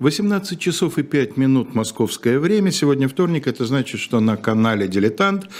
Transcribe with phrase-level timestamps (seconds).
[0.00, 2.72] 18 часов и 5 минут московское время.
[2.72, 3.46] Сегодня вторник.
[3.46, 5.50] Это значит, что на канале «Дилетант»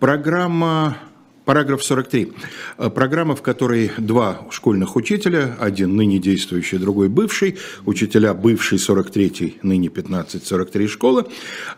[0.00, 0.98] программа
[1.44, 2.32] Параграф 43.
[2.78, 9.58] Э, программа, в которой два школьных учителя, один ныне действующий, другой бывший, учителя бывший 43-й,
[9.62, 11.26] ныне 15-43 школы,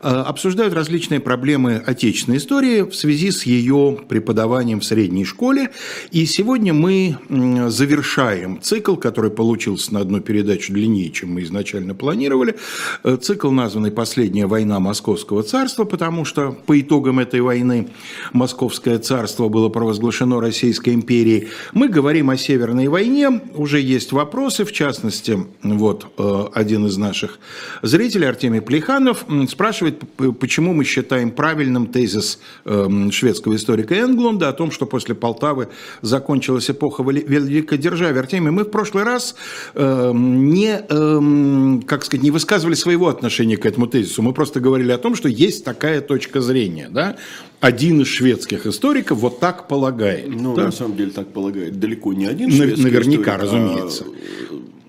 [0.02, 5.72] э, обсуждают различные проблемы отечественной истории в связи с ее преподаванием в средней школе.
[6.12, 12.56] И сегодня мы завершаем цикл, который получился на одну передачу длиннее, чем мы изначально планировали.
[13.02, 17.88] Э, цикл, названный «Последняя война Московского царства», потому что по итогам этой войны
[18.32, 21.48] Московское царство было провозглашено Российской империей.
[21.72, 27.38] Мы говорим о Северной войне, уже есть вопросы, в частности, вот э, один из наших
[27.80, 30.02] зрителей, Артемий Плеханов, спрашивает,
[30.38, 35.68] почему мы считаем правильным тезис э, шведского историка Энглунда о том, что после Полтавы
[36.02, 38.20] закончилась эпоха великодержавия.
[38.20, 39.36] Артемий, мы в прошлый раз
[39.74, 44.98] э, не, как сказать, не высказывали своего отношения к этому тезису, мы просто говорили о
[44.98, 47.16] том, что есть такая точка зрения, да,
[47.60, 50.28] один из шведских историков вот так полагает.
[50.28, 50.64] Ну, да?
[50.64, 54.04] на самом деле так полагает далеко не один шведский Наверняка, историк, разумеется.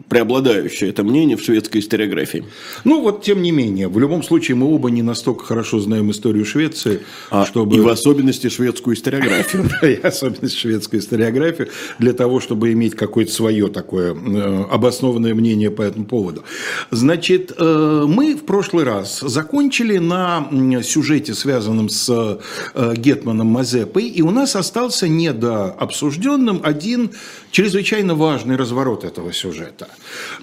[0.10, 2.46] Преобладающее это мнение в шведской историографии.
[2.86, 6.46] Ну вот, тем не менее, в любом случае мы оба не настолько хорошо знаем историю
[6.46, 7.76] Швеции, а, чтобы...
[7.76, 9.66] И в особенности шведскую историографию.
[9.82, 11.68] Да, и особенность шведской историографии,
[12.00, 16.44] для того, чтобы иметь какое-то свое такое э, обоснованное мнение по этому поводу.
[16.90, 20.50] Значит, э, мы в прошлый раз закончили на
[20.84, 22.40] сюжете, связанном с
[22.74, 27.12] э, Гетманом Мазепой, и у нас остался недообсужденным один
[27.52, 29.88] чрезвычайно важный разворот этого сюжета.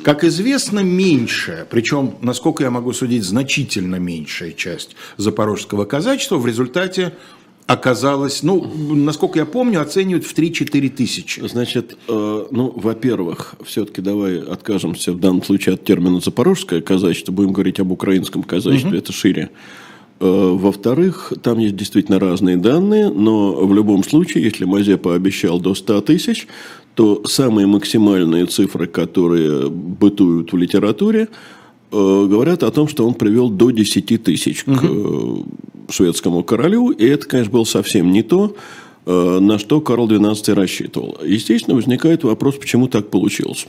[0.03, 7.13] Как известно, меньшая, причем, насколько я могу судить, значительно меньшая часть запорожского казачества в результате
[7.67, 8.63] оказалось, ну,
[8.95, 11.47] насколько я помню, оценивают в 3-4 тысячи.
[11.47, 17.53] Значит, э, ну, во-первых, все-таки давай откажемся в данном случае от термина «запорожское казачество», будем
[17.53, 18.99] говорить об украинском казачестве, угу.
[18.99, 19.51] это шире.
[20.21, 25.75] Э, во-вторых, там есть действительно разные данные, но в любом случае, если Мазепа обещал до
[25.75, 26.47] 100 тысяч,
[26.95, 31.29] то самые максимальные цифры, которые бытуют в литературе,
[31.91, 34.77] э, говорят о том, что он привел до 10 тысяч угу.
[34.77, 36.91] к э, шведскому королю.
[36.91, 38.55] И это, конечно, было совсем не то,
[39.07, 41.19] э, на что Карл XII рассчитывал.
[41.25, 43.67] Естественно, возникает вопрос, почему так получилось.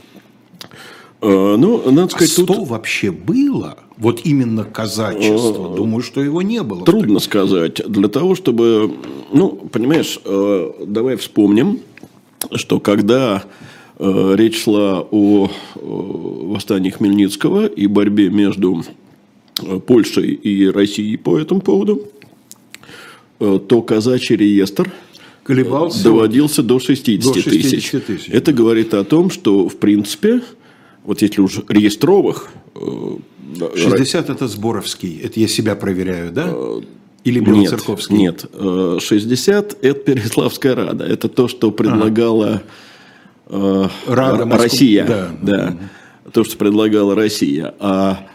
[1.22, 2.68] Ну, надо сказать, а 100 тут...
[2.68, 3.78] вообще было?
[3.96, 5.74] Вот именно казачество.
[5.74, 6.84] Думаю, что его не было.
[6.84, 7.80] Трудно сказать.
[7.88, 8.92] Для того, чтобы...
[9.32, 10.20] Ну, понимаешь,
[10.86, 11.80] давай вспомним,
[12.54, 13.44] что когда
[13.98, 18.84] э, речь шла о э, восстании Хмельницкого и борьбе между
[19.62, 22.08] э, Польшей и Россией по этому поводу,
[23.40, 24.92] э, то казачий реестр
[25.44, 27.90] Колебался доводился до 60, до 60 тысяч.
[28.06, 28.28] тысяч.
[28.28, 30.42] Это говорит о том, что, в принципе,
[31.04, 32.50] вот если уж реестровых...
[33.76, 36.52] 60– это Сборовский, это я себя проверяю, да?
[37.26, 38.16] Или Белоцерковский?
[38.16, 39.02] Нет, нет.
[39.02, 41.04] 60– это Переславская Рада.
[41.04, 42.62] Это то, что предлагала
[43.48, 43.90] ага.
[44.06, 45.04] Рада, Россия.
[45.04, 45.30] Да.
[45.42, 45.76] Да.
[46.30, 47.74] То, что предлагала Россия.
[47.80, 48.28] А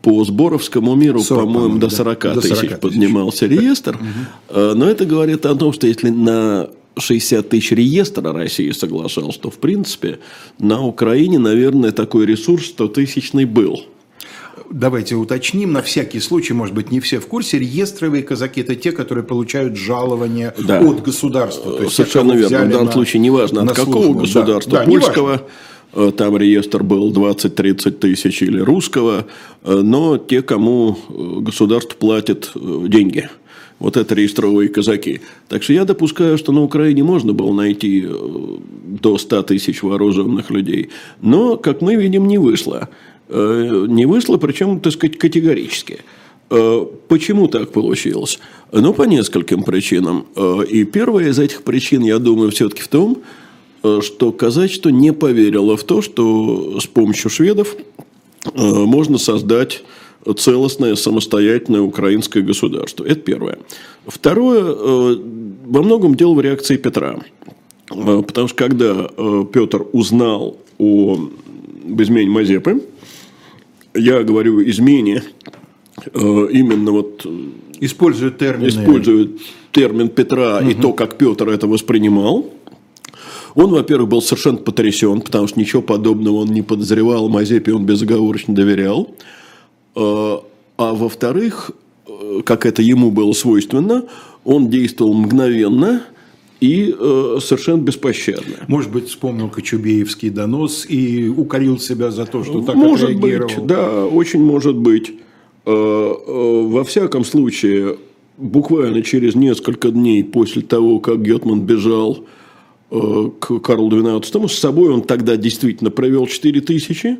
[0.00, 2.34] по Сборовскому миру, по-моему, до 40 да.
[2.40, 3.96] тысяч, 40 поднимался реестр.
[3.96, 4.58] Угу.
[4.74, 9.58] Но это говорит о том, что если на 60 тысяч реестра России соглашалась, то, в
[9.58, 10.18] принципе,
[10.58, 13.84] на Украине, наверное, такой ресурс 100 тысячный был
[14.70, 18.92] давайте уточним, на всякий случай, может быть, не все в курсе, реестровые казаки– это те,
[18.92, 20.80] которые получают жалование да.
[20.80, 21.76] от государства.
[21.76, 22.58] То есть Совершенно верно.
[22.66, 24.20] В данном на, случае неважно, от какого службу.
[24.20, 25.42] государства, да, польского,
[25.92, 29.26] э, там реестр был 20-30 тысяч или русского,
[29.64, 33.28] э, но те, кому э, государство платит деньги.
[33.80, 35.22] Вот это реестровые казаки.
[35.48, 40.90] Так что я допускаю, что на Украине можно было найти до 100 тысяч вооруженных людей.
[41.22, 42.90] Но, как мы видим, не вышло.
[43.30, 46.00] Э, не вышло, причем, так сказать, категорически.
[46.50, 48.40] Э, почему так получилось?
[48.72, 50.26] Ну, по нескольким причинам.
[50.34, 53.22] Э, и первая из этих причин, я думаю, все-таки в том,
[54.02, 57.76] что казачество не поверило в то, что с помощью шведов
[58.54, 59.84] можно создать
[60.36, 63.04] целостное самостоятельное украинское государство.
[63.06, 63.58] Это первое.
[64.06, 67.20] Второе, во многом дело в реакции Петра.
[67.88, 69.08] Потому что когда
[69.50, 71.30] Петр узнал о
[71.86, 72.82] измене Мазепы,
[73.94, 75.22] я говорю измене,
[76.12, 77.22] э, именно вот...
[77.24, 77.28] Э,
[77.80, 78.68] используют термин.
[78.68, 79.40] Используют
[79.72, 80.68] термин Петра угу.
[80.68, 82.46] и то, как Петр это воспринимал.
[83.54, 88.54] Он, во-первых, был совершенно потрясен, потому что ничего подобного он не подозревал, Мазепе он безоговорочно
[88.54, 89.14] доверял.
[89.96, 90.36] Э,
[90.76, 91.72] а во-вторых,
[92.44, 94.04] как это ему было свойственно,
[94.44, 96.02] он действовал мгновенно
[96.60, 98.64] и э, совершенно беспощадная.
[98.68, 103.18] Может быть, вспомнил Кочубеевский донос и укорил себя за то, что так может.
[103.18, 105.12] Быть, да, очень может быть.
[105.66, 105.70] Э,
[106.26, 107.96] э, во всяком случае,
[108.36, 112.24] буквально через несколько дней после того, как Гетман бежал
[112.90, 117.18] э, к Карлу XII, с собой он тогда действительно провел 4 тысячи,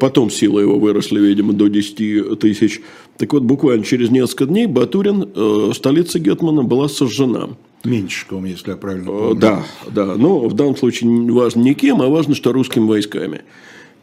[0.00, 2.80] потом силы его выросли, видимо, до 10 тысяч.
[3.16, 7.50] Так вот, буквально через несколько дней Батурин, столица Гетмана, была сожжена.
[7.84, 9.34] Меньшиком, если я правильно помню.
[9.34, 10.14] Да, да.
[10.16, 13.42] Но в данном случае важно не кем, а важно, что русскими войсками.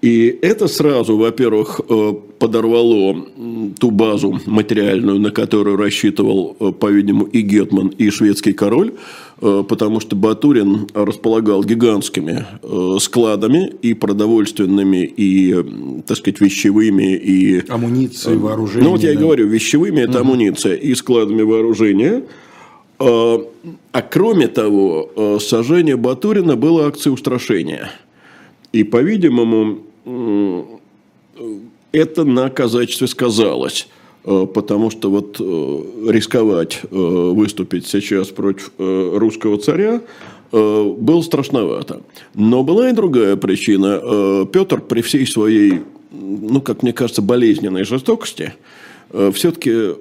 [0.02, 3.26] И это сразу, во-первых, э, подорвало
[3.80, 8.94] ту базу материальную, на которую рассчитывал, э, по-видимому, и Гетман, и шведский король,
[9.42, 12.46] э, потому что Батурин располагал гигантскими
[13.00, 17.64] складами и продовольственными, и, так сказать, вещевыми, и...
[17.68, 18.86] Амуницией, вооружением.
[18.86, 20.30] Ну, вот я и говорю, вещевыми– это угу.
[20.30, 22.24] амуниция, и складами вооружения.
[23.00, 27.92] А кроме того, сожжение Батурина было акцией устрашения.
[28.74, 29.80] И, по-видимому,
[31.92, 33.88] это на казачестве сказалось.
[34.26, 40.02] Э, потому что вот рисковать выступить сейчас против русского царя
[40.52, 42.02] было страшновато.
[42.34, 44.46] Но была и другая причина.
[44.52, 45.82] Петр при всей своей,
[46.12, 48.54] ну, как мне кажется, болезненной жестокости,
[49.34, 49.94] все-таки,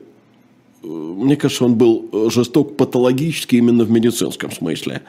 [0.88, 5.02] мне кажется, он был жесток патологически именно в медицинском смысле.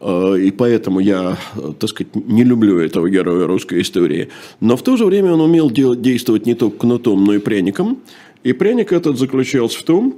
[0.00, 1.36] Э, и поэтому я,
[1.78, 4.28] так сказать, не люблю этого героя русской истории.
[4.60, 7.98] Но в то же время он умел действовать не только кнутом, но и пряником.
[8.44, 10.14] И пряник этот заключался в том,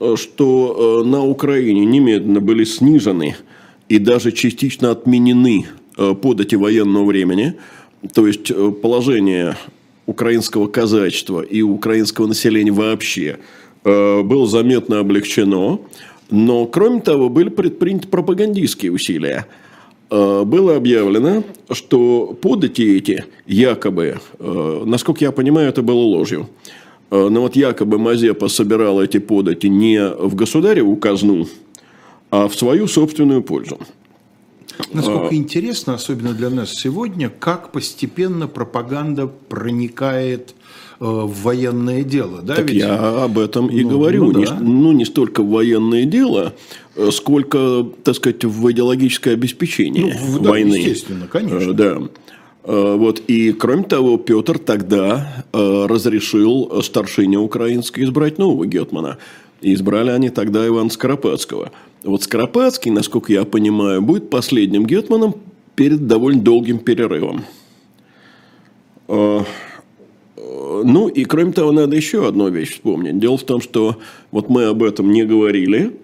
[0.00, 3.36] э, что э, на Украине немедленно были снижены
[3.88, 5.66] и даже частично отменены
[6.22, 7.54] подати военного времени.
[8.14, 9.56] То есть положение
[10.06, 13.38] украинского казачества и украинского населения вообще
[13.88, 15.80] было заметно облегчено.
[16.30, 19.46] Но, кроме того, были предприняты пропагандистские усилия.
[20.10, 26.48] Э, было объявлено, что подати эти якобы, э, насколько я понимаю, это было ложью,
[27.10, 31.46] э, но вот якобы Мазепа собирал эти подати не в государеву казну,
[32.30, 33.78] а в свою собственную пользу.
[34.92, 42.42] Насколько интересно, особенно для нас сегодня, как постепенно пропаганда проникает Э, в военное дело.
[42.42, 42.82] Да, так ведь?
[42.82, 44.32] я об этом и ну, говорю.
[44.32, 44.56] Ну, да.
[44.56, 46.54] не, ну, не столько в военное дело,
[46.96, 50.74] э, сколько, так сказать, в идеологическое обеспечение ну, да, войны.
[50.74, 51.70] Естественно, конечно.
[51.70, 51.98] Э, да.
[52.64, 53.22] Вот.
[53.28, 59.16] И, кроме того, Петр тогда разрешил старшине украинской избрать нового гетмана.
[59.62, 61.72] И избрали они тогда Ивана Скоропадского.
[62.04, 65.36] Вот Скоропадский, насколько я понимаю, будет последним гетманом
[65.76, 67.44] перед довольно долгим перерывом.
[70.84, 73.18] Ну и кроме того, надо еще одну вещь вспомнить.
[73.18, 73.98] Дело в том, что
[74.30, 75.96] вот мы об этом не говорили,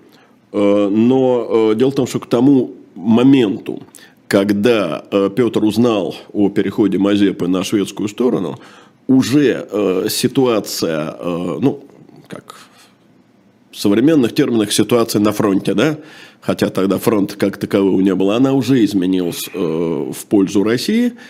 [0.53, 3.83] э, но э, дело в том, что к тому моменту,
[4.27, 8.59] когда э, Петр узнал о переходе Мазепы на шведскую сторону,
[9.07, 11.85] уже ситуация, ну,
[12.27, 12.57] как
[13.71, 15.99] в современных терминах ситуация на фронте, да,
[16.41, 21.13] хотя тогда фронта как такового не было, она уже изменилась в пользу России–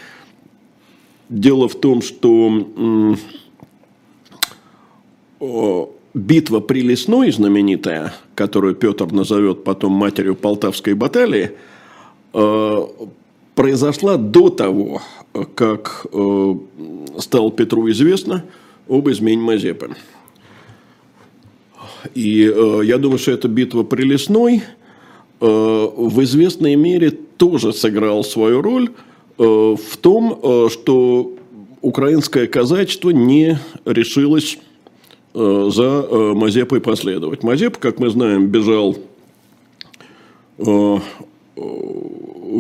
[1.29, 3.17] Дело в том, что
[6.15, 11.53] битва при Лесной знаменитая, которую Петр назовет потом матерью Полтавской баталии,
[12.33, 12.87] э,
[13.55, 15.03] произошла до того,
[15.55, 16.55] как э,
[17.19, 18.45] стало Петру известно
[18.89, 19.97] об измене Мазепы.
[22.15, 24.63] И э, я думаю, что эта битва при Лесной
[25.41, 28.91] в известной мере тоже сыграла свою роль–
[29.37, 31.33] в том, э, что
[31.81, 34.59] украинское казачество не решилось
[35.35, 37.43] э, за Мазепой последовать.
[37.43, 38.97] Мазеп, как мы знаем, бежал
[40.57, 41.03] в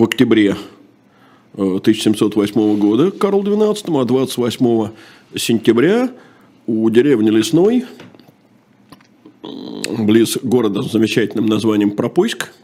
[0.03, 0.57] октябре
[1.53, 4.89] 1708 года к Карлу XII, а 28
[5.37, 6.11] сентября
[6.67, 7.85] у деревни Лесной,
[9.97, 12.64] близ города с замечательным названием Пропойск, Э,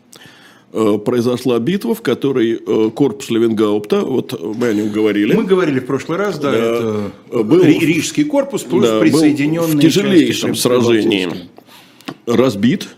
[0.72, 5.34] произошла битва, в которой э, корпус Левенгаупта, вот мы о нем говорили.
[5.34, 9.80] Мы говорили в прошлый раз, да, да это был, Рижский корпус плюс да, присоединенный в
[9.80, 11.28] тяжелейшем сражении
[12.26, 12.88] разбит.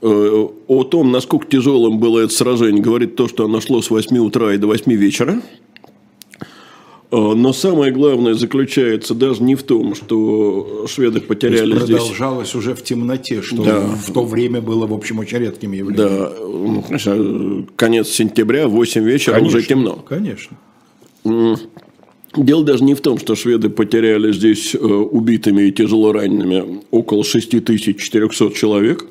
[0.00, 4.18] Э, о том, насколько тяжелым было это сражение, говорит то, что оно шло с 8
[4.18, 5.40] утра и до 8 вечера.
[7.12, 11.98] А, но самое главное заключается даже не в том, что шведы потеряли то здесь...
[11.98, 13.80] продолжалось уже в темноте, что да.
[13.80, 16.08] в то время было, в общем, очень редким явлением.
[16.08, 20.04] Да, ну, конец сентября, 8 вечера, конечно, уже темно.
[20.08, 20.56] Конечно.
[22.34, 27.24] Дело даже не в том, что шведы потеряли здесь э, убитыми и тяжело ранеными около
[27.24, 29.04] 6400 человек.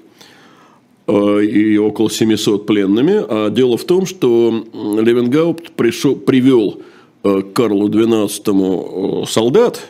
[1.08, 3.24] и около 700 пленными.
[3.30, 6.82] А дело в том, что Левенгаупт пришел, привел
[7.24, 9.82] Карлу XII солдат,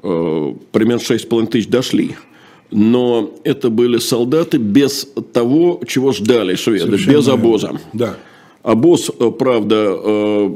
[0.00, 2.16] примерно 6,5 тысяч дошли–
[2.70, 7.80] но это были солдаты без того, чего ждали шведы, Совершенно без обоза.
[7.92, 8.16] Да.
[8.62, 10.50] Обоз, э, правда, э,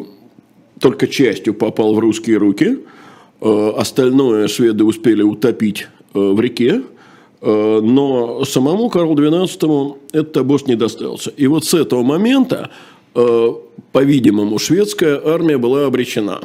[0.81, 2.79] только частью попал в русские руки,
[3.41, 6.83] э, остальное шведы успели утопить в реке,
[7.43, 11.31] но самому Карлу XII этот обоз не достался.
[11.31, 12.71] И вот с этого момента,
[13.15, 16.41] по-видимому, шведская армия была обречена.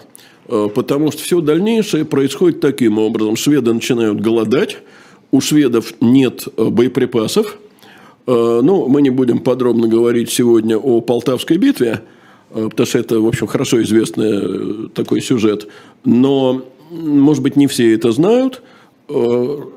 [0.47, 3.35] Потому что все дальнейшее происходит таким образом.
[3.35, 4.77] Шведы начинают голодать,
[5.31, 7.57] у шведов нет э, боеприпасов.
[8.25, 12.01] Э, ну, мы не будем подробно говорить сегодня о Полтавской битве,
[12.51, 15.67] э, потому что это, в общем, хорошо известный такой сюжет.
[16.03, 18.61] Но, может быть, не все это знают.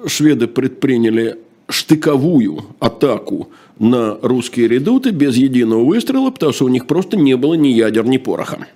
[0.07, 1.39] Шведы предприняли
[1.73, 3.49] штыковую атаку
[3.79, 8.07] на русские редуты без единого выстрела, потому что у них просто не было ни ядер,
[8.07, 8.67] ни пороха.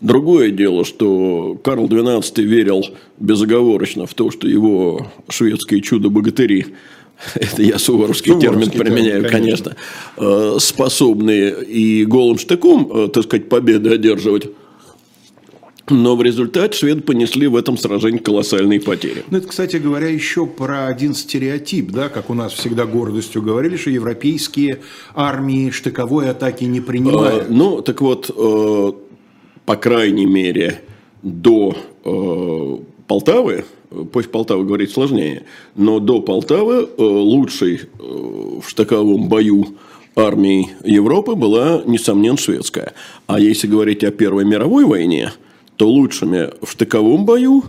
[0.00, 2.82] Другое дело, что Карл XII верил
[3.18, 6.66] безоговорочно в то, что его шведские чудо-богатыри
[7.34, 9.76] это я суворовский, суворовский термин применяю, термин, конечно,
[10.16, 14.48] конечно, э, способны и голым штыком, э, так сказать, победы одерживать.
[15.90, 19.24] Но в результате шведы понесли в этом сражении колоссальные потери.
[19.30, 23.76] Ну, это, кстати говоря, еще про один стереотип, да, как у нас всегда гордостью говорили,
[23.76, 24.80] что европейские
[25.14, 27.46] армии штыковой атаки не принимают.
[27.48, 28.92] А, ну, так вот, э,
[29.66, 30.80] по крайней мере,
[31.22, 33.64] до э, Полтавы,
[34.12, 35.44] пусть Полтава говорить сложнее,
[35.74, 39.66] но до Полтавы э, лучшей э, в штыковом бою
[40.16, 42.92] армии Европы была, несомненно, шведская.
[43.26, 45.32] А если говорить о Первой мировой войне,
[45.80, 47.64] то лучшими в штыковом бою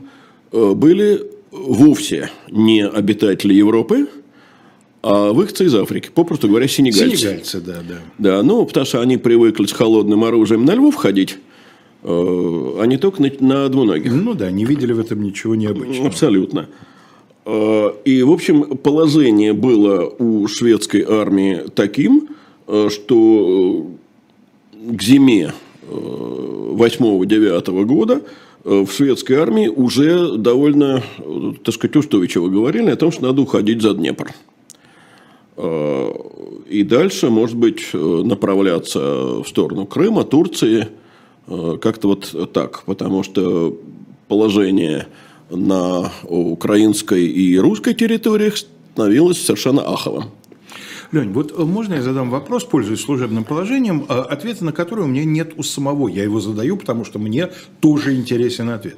[0.51, 4.09] э, были вовсе не обитатели Европы,
[5.01, 7.15] а выходцы из Африки, попросту говоря, сенегальцы.
[7.15, 7.95] Сенегальцы, да, да.
[8.17, 11.37] Да, ну, потому что они привыкли с холодным оружием на Львов ходить,
[12.03, 14.11] Э, а не только на, на двуногих.
[14.11, 16.07] Ну да, не видели в этом ничего необычного.
[16.07, 16.67] Абсолютно.
[17.45, 22.27] Э, и, в общем, положение было у шведской армии таким,
[22.67, 23.87] что
[24.73, 25.53] к зиме
[26.81, 28.21] 8-9 года
[28.63, 31.03] в шведской армии уже довольно,
[31.63, 34.31] так сказать, устойчиво говорили о том, что надо уходить за Днепр.
[36.69, 40.87] И дальше, может быть, направляться в сторону Крыма, Турции–
[41.51, 43.77] Э, как-то вот так, потому что
[44.27, 45.07] положение
[45.49, 50.25] на украинской и русской территориях становилось совершенно аховым.
[51.11, 55.07] Лень, вот э, можно я задам вопрос, пользуясь служебным положением, э, ответа на который у
[55.07, 56.07] меня нет у самого.
[56.07, 57.49] Я его задаю, потому что мне
[57.81, 58.97] тоже интересен ответ.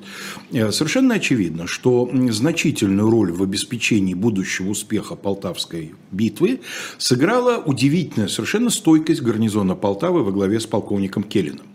[0.51, 6.62] Совершенно очевидно, что значительную роль в обеспечении будущего успеха Полтавской битвы
[7.00, 11.65] сыграла удивительная совершенно стойкость гарнизона Полтавы во главе с полковником Келлином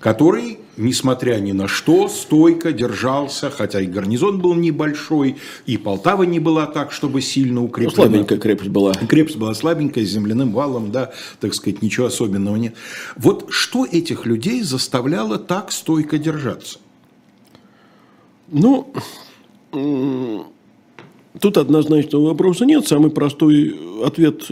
[0.00, 6.40] который, несмотря ни на что, стойко держался, хотя и гарнизон был небольшой, и Полтава не
[6.40, 7.92] была так, чтобы сильно укреплена.
[7.96, 8.92] Ну, слабенькая крепость была.
[8.94, 12.74] Крепость была слабенькая, с земляным валом, да, так сказать, ничего особенного нет.
[13.16, 16.78] Вот что этих людей заставляло так стойко держаться?
[18.48, 18.92] Ну,
[21.40, 22.86] тут однозначного вопроса нет.
[22.86, 24.50] Самый простой ответ,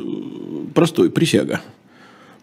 [0.74, 1.60] простой, присяга.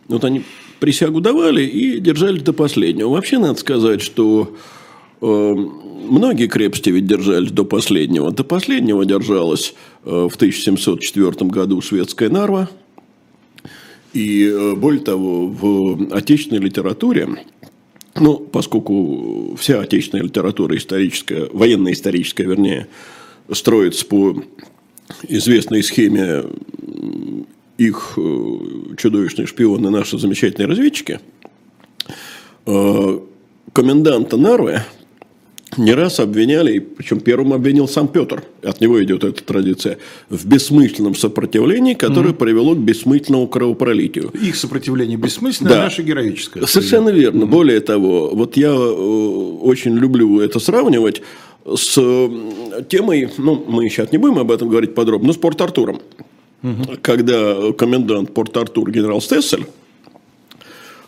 [0.10, 0.42] Вот они
[0.80, 3.10] присягу давали и держались до последнего.
[3.10, 4.56] Вообще, надо сказать, что
[5.22, 8.32] э, многие крепости ведь держались до последнего.
[8.32, 12.70] До последнего держалась э, в 1704 году шведская Нарва.
[14.14, 17.30] И э, более того, в отечественной литературе,
[18.16, 22.88] ну, поскольку вся отечественная литература историческая, военно-историческая, вернее,
[23.52, 24.44] строится по
[25.28, 26.44] известной схеме
[27.80, 28.58] их э,
[28.98, 31.20] чудовищные шпионы, наши замечательные разведчики,
[32.66, 33.20] э,
[33.74, 34.82] коменданта Нарвы
[35.78, 41.16] не раз обвиняли, причем первым обвинил сам Петр, от него идет эта традиция, в бессмысленном
[41.16, 42.38] сопротивлении, которое mm-hmm.
[42.38, 44.32] привело к бессмысленному кровопролитию.
[44.42, 45.82] Их сопротивление бессмысленное, да.
[45.82, 46.66] а наше героическое.
[46.66, 47.44] Совершенно верно.
[47.44, 47.50] Mm-hmm.
[47.50, 51.22] Более того, вот я э, очень люблю это сравнивать
[51.66, 51.94] с
[52.90, 56.02] темой, ну, мы сейчас не будем об этом говорить подробно, но с Порт-Артуром
[56.64, 56.98] угу.
[57.02, 59.66] когда комендант Порт-Артур генерал Стессель,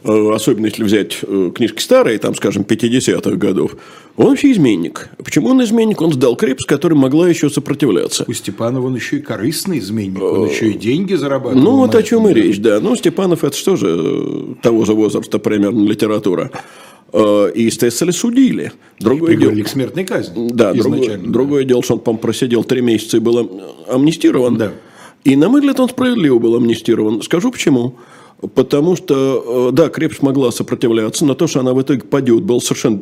[0.03, 3.75] э, особенно если взять э, книжки старые, там, скажем, 50-х годов,
[4.17, 5.10] он вообще изменник.
[5.24, 6.01] Почему он изменник?
[6.01, 8.25] Он сдал крепость, которая могла еще сопротивляться.
[8.27, 11.63] У Степанова он еще и корыстный изменник, он еще и деньги зарабатывал.
[11.63, 12.79] Ну, вот о чем и речь, да.
[12.79, 16.51] Ну, Степанов– это что же э, того же возраста примерно литература.
[17.55, 18.72] И Стесселя судили.
[19.01, 19.63] Другое и дело...
[19.63, 20.48] к смертной казни.
[20.50, 21.29] Да, другое, да.
[21.29, 23.51] другое дело, что он, по просидел три месяца и был
[23.89, 24.55] амнистирован.
[24.55, 24.72] Да.
[25.24, 27.22] И, на мой взгляд, он справедливо был амнистирован.
[27.22, 27.96] Скажу почему.
[28.56, 33.01] Потому что, да, крепость могла сопротивляться, но то, что она в итоге падет, было совершенно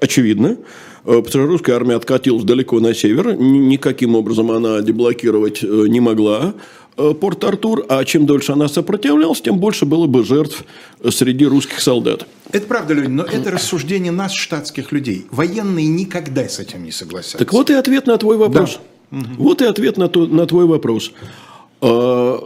[0.00, 0.56] очевидно.
[1.04, 3.36] Потому что русская армия откатилась далеко на север.
[3.36, 6.54] Никаким образом она деблокировать не могла.
[6.96, 10.64] Э, Порт-Артур, а чем дольше она сопротивлялась, тем больше было бы жертв
[11.08, 12.26] среди русских солдат.
[12.52, 15.26] Это правда, Леонид, но это рассуждение нас, штатских людей.
[15.30, 17.38] Военные никогда с этим не согласятся.
[17.38, 18.80] Так вот и ответ на твой вопрос.
[19.10, 19.18] Да.
[19.38, 21.12] Вот и ответ на, то, на твой вопрос.
[21.80, 22.38] А,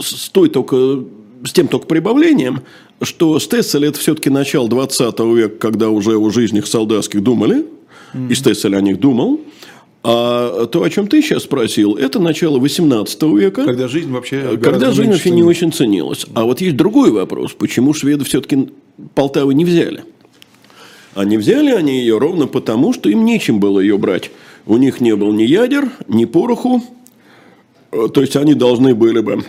[0.00, 1.04] с, той только,
[1.44, 2.62] с тем только прибавлением,
[3.02, 7.66] что Стессель это все-таки начало 20 века, когда уже о жизнях солдатских думали,
[8.14, 8.30] mm-hmm.
[8.30, 9.40] и Стессель о них думал.
[10.08, 13.64] А то, о чем ты сейчас спросил, это начало 18 века.
[13.64, 16.26] Когда жизнь вообще Когда жизнь вообще не очень ценилась.
[16.32, 17.54] А вот есть другой вопрос.
[17.54, 18.68] Почему шведы все-таки
[19.14, 20.04] Полтавы не взяли?
[21.16, 24.30] А не взяли они ее ровно потому, что им нечем было ее брать.
[24.64, 26.84] У них не было ни ядер, ни пороху.
[27.90, 29.42] То есть, они должны были бы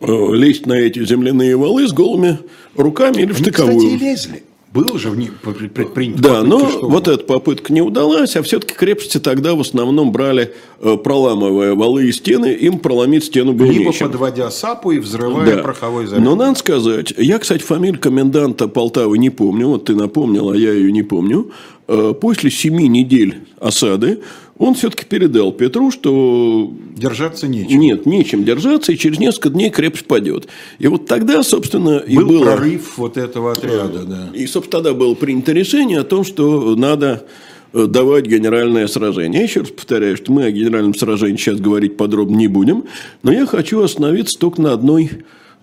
[0.00, 2.38] э, лезть на эти земляные валы с голыми
[2.76, 3.78] руками или в штыковую.
[3.78, 4.42] Они, кстати, и лезли.
[4.72, 6.22] Было же в ней предпринято.
[6.22, 6.88] Да, но что...
[6.88, 12.06] вот эта попытка не удалась, а все-таки крепости тогда в основном брали, э, проламывая валы
[12.06, 14.06] и стены, им проломить стену было Либо нечем.
[14.06, 15.62] подводя сапу и взрывая да.
[15.62, 16.24] пороховой заряд.
[16.24, 20.72] Но надо сказать, я, кстати, фамилию коменданта Полтавы не помню, вот ты напомнил, а я
[20.72, 21.50] ее не помню.
[21.88, 24.20] Э, после семи недель осады
[24.60, 26.70] он все-таки передал Петру, что...
[26.94, 27.80] Держаться нечем.
[27.80, 30.48] Нет, нечем держаться, и через несколько дней крепость падет.
[30.78, 32.44] И вот тогда, собственно, Был и было...
[32.44, 34.28] прорыв вот этого отряда, да.
[34.34, 37.26] И, собственно, тогда было принято решение о том, что надо
[37.72, 39.40] э, давать генеральное сражение.
[39.40, 42.84] Я еще раз повторяю, что мы о генеральном сражении сейчас говорить подробно не будем,
[43.22, 45.10] но я хочу остановиться только на одной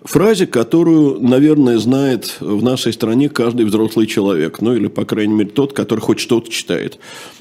[0.02, 5.50] фразе, которую, наверное, знает в нашей стране каждый взрослый человек, ну или, по крайней мере,
[5.50, 6.98] тот, который хоть что-то читает.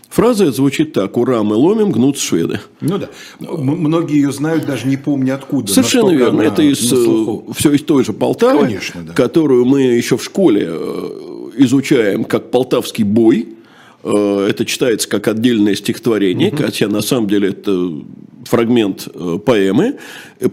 [0.09, 1.17] Фраза звучит так.
[1.17, 2.59] Ура, мы ломим, гнут шведы.
[2.81, 3.09] Ну да.
[3.39, 5.71] Многие ее знают, даже не помню откуда.
[5.71, 6.41] Совершенно верно.
[6.41, 9.13] Это из, все из той же Полтавы, Конечно, да.
[9.13, 13.49] которую мы еще в школе э, изучаем как полтавский бой.
[14.03, 16.63] Э, это читается как отдельное стихотворение, угу.
[16.63, 17.91] хотя на самом деле это
[18.45, 19.97] фрагмент э, поэмы.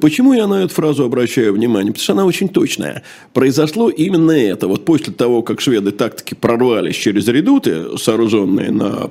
[0.00, 1.92] Почему я на эту фразу обращаю внимание?
[1.92, 3.02] Потому что она очень точная.
[3.32, 4.66] Произошло именно это.
[4.66, 9.10] Вот после того, как шведы так-таки прорвались через редуты, сооруженные на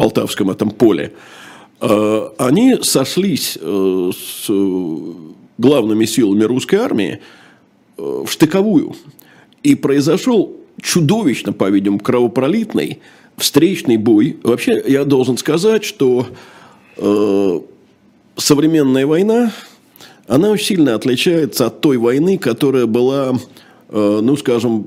[0.00, 1.12] Полтавском этом поле,
[1.82, 4.50] э, они сошлись э, с
[5.58, 7.20] главными силами русской армии
[7.98, 8.94] э, в штыковую.
[9.62, 13.00] И произошел чудовищно, по-видимому, кровопролитный
[13.36, 14.38] встречный бой.
[14.42, 16.26] Вообще, я должен сказать, что
[16.96, 17.60] э,
[18.36, 19.52] современная война,
[20.26, 23.34] она очень сильно отличается от той войны, которая была,
[23.90, 24.86] э, ну, скажем,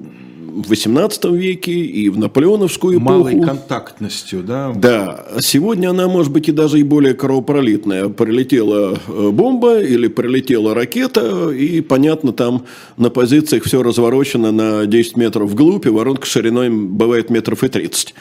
[0.53, 3.11] в XVIII веке и в наполеоновскую эпоху.
[3.11, 4.71] Малой контактностью, да?
[4.75, 5.25] Да.
[5.39, 8.09] Сегодня она может быть и даже и более кровопролитная.
[8.09, 12.65] Прилетела э, бомба или прилетела ракета, и, понятно, там
[12.97, 18.13] на позициях все разворочено на 10 метров вглубь, и воронка шириной бывает метров и 30.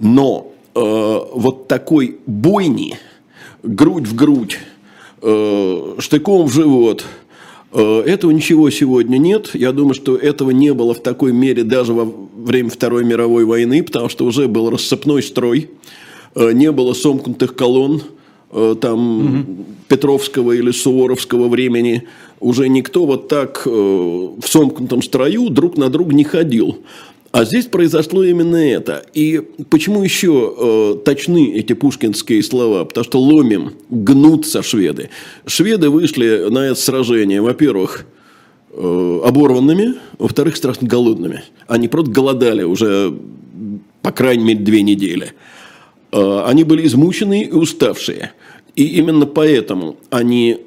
[0.00, 2.98] Но э, вот такой бойни,
[3.62, 4.58] грудь в грудь,
[5.22, 7.04] э, штыком в живот–
[7.72, 9.50] этого ничего сегодня нет.
[9.54, 13.82] Я думаю, что этого не было в такой мере даже во время Второй мировой войны,
[13.82, 15.70] потому что уже был рассыпной строй,
[16.34, 18.02] э, не было сомкнутых колонн,
[18.52, 19.64] э, там угу.
[19.88, 22.04] Петровского или Суворовского времени.
[22.40, 26.78] Уже никто вот так в сомкнутом строю друг на друга не ходил.
[27.38, 29.04] А здесь произошло именно это.
[29.14, 32.84] И почему еще э, точны эти пушкинские слова?
[32.84, 35.10] Потому что ломим, гнутся шведы.
[35.46, 38.06] Шведы вышли на это сражение, во-первых,
[38.72, 41.44] э, оборванными, во-вторых, страшно голодными.
[41.68, 43.16] Они просто голодали уже,
[44.02, 45.34] по крайней мере, две недели.
[46.10, 48.32] Э, они были измученные и уставшие.
[48.74, 50.58] И именно поэтому они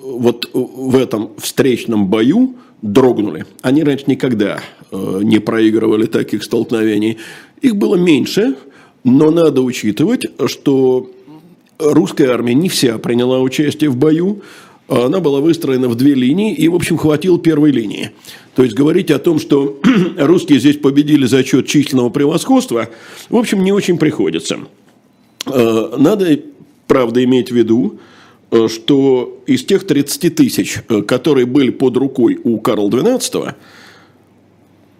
[0.00, 3.46] вот в этом встречном бою дрогнули.
[3.62, 7.18] Они раньше никогда э, не проигрывали таких столкновений.
[7.60, 8.56] Их было меньше,
[9.04, 11.10] но надо учитывать, что
[11.78, 14.42] русская армия не вся приняла участие в бою.
[14.88, 18.10] Она была выстроена в две линии и, в общем, хватил первой линии.
[18.54, 19.80] То есть, говорить о том, что
[20.18, 22.88] русские здесь победили за счет численного превосходства,
[23.30, 24.58] в общем, не очень приходится.
[25.46, 26.40] Э, надо,
[26.88, 28.00] правда, иметь в виду,
[28.68, 33.54] что из тех 30 тысяч, э, которые были под рукой у Карла XII,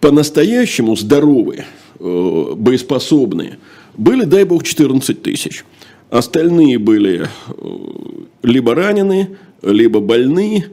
[0.01, 1.65] по-настоящему здоровые,
[1.99, 3.59] э, боеспособные,
[3.95, 5.63] были, дай бог, 14 тысяч.
[6.09, 7.27] Остальные были
[8.41, 10.65] либо ранены, либо больны,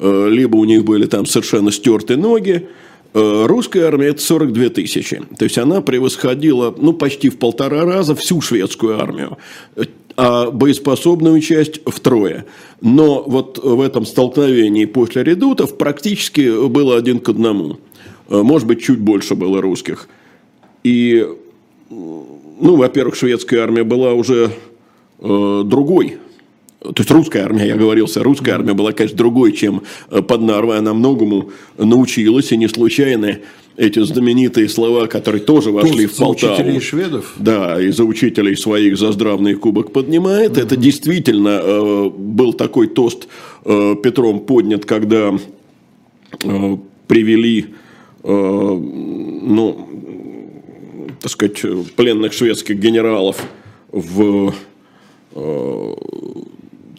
[0.00, 2.68] либо у них были там совершенно стертые ноги.
[3.12, 5.20] Русская армия– это 42 тысячи.
[5.36, 9.38] То есть, она превосходила ну, почти в полтора раза всю шведскую армию.
[10.16, 12.44] А боеспособную часть втрое.
[12.80, 17.78] Но вот в этом столкновении после редутов практически было один к одному.
[18.28, 20.08] Может быть, чуть больше было русских.
[20.84, 21.26] И,
[21.90, 24.50] ну, во-первых, шведская армия была уже
[25.18, 26.18] э, другой.
[26.80, 30.78] То есть русская армия, я говорился, русская армия была, конечно, другой, чем под Нарвой.
[30.78, 33.38] Она многому научилась, и не случайно
[33.76, 36.54] эти знаменитые слова, которые тоже вошли Тост в Полтаву.
[36.54, 37.34] учителей шведов?
[37.38, 40.52] Да, и за учителей своих за здравный кубок поднимает.
[40.52, 40.60] Угу.
[40.60, 43.26] Это действительно э, был такой тост
[43.64, 45.34] э, Петром поднят, когда
[46.44, 46.76] э,
[47.08, 47.66] привели,
[48.22, 49.88] э, ну,
[51.20, 51.60] так сказать,
[51.96, 53.42] пленных шведских генералов
[53.90, 54.54] в
[55.34, 55.94] э,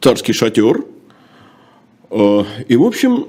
[0.02, 0.84] царский шатер.
[2.10, 3.28] Э, и, в общем,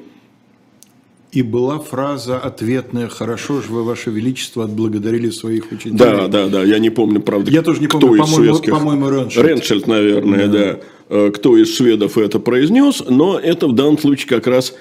[1.37, 5.99] и была фраза ответная «Хорошо же вы, Ваше Величество, отблагодарили своих учителей».
[5.99, 8.72] Да, да, да, я не помню, правда, Я тоже не помню, кто по-моему, шведских...
[8.72, 9.46] по-моему, Реншельд.
[9.46, 10.59] Реншельд, наверное, да.
[10.59, 10.81] да.
[11.11, 14.72] Э, кто из шведов это произнес, но это в данном случае как раз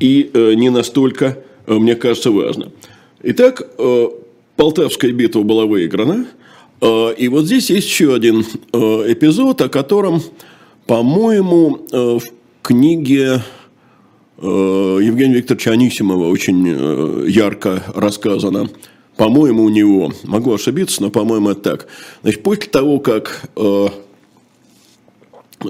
[0.00, 2.72] и э, не настолько, э, мне кажется, важно.
[3.22, 3.70] Итак,
[4.56, 6.26] Полтавская битва была выиграна,
[6.82, 10.22] и вот здесь есть еще один эпизод, о котором,
[10.86, 12.22] по-моему, в
[12.62, 13.42] книге
[14.42, 18.70] Евгения Викторовича Анисимова очень э, ярко рассказано.
[19.16, 21.86] По-моему, у него, могу ошибиться, но, по-моему, это так.
[22.22, 23.86] Значит, после того, как э,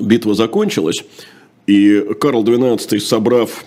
[0.00, 1.04] битва закончилась,
[1.66, 3.64] и Карл XII, собрав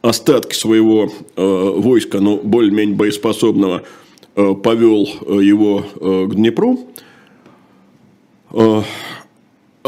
[0.00, 3.82] остатки своего войска, но более-менее боеспособного,
[4.34, 5.06] повел
[5.40, 6.86] его к Днепру,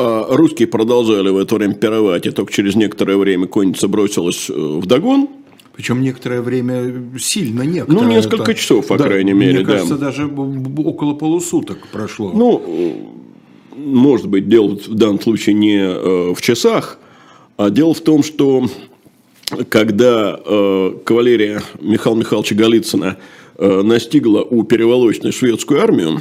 [0.00, 4.52] а русские продолжали в это время пировать, и только через некоторое время конница бросилась э,
[4.52, 5.28] в догон.
[5.74, 8.00] Причем некоторое время сильно некоторое.
[8.00, 8.54] Ну, несколько это...
[8.54, 9.58] часов, по да, крайней мере.
[9.58, 10.06] Мне кажется, да.
[10.06, 12.32] даже около полусуток прошло.
[12.32, 13.10] Ну,
[13.76, 16.98] может быть, дело в данном случае не э, в часах,
[17.56, 18.66] а дело в том, что
[19.68, 23.16] когда э, кавалерия Михаила Михайловича Голицына
[23.60, 26.20] настигла у переволочной шведскую армию,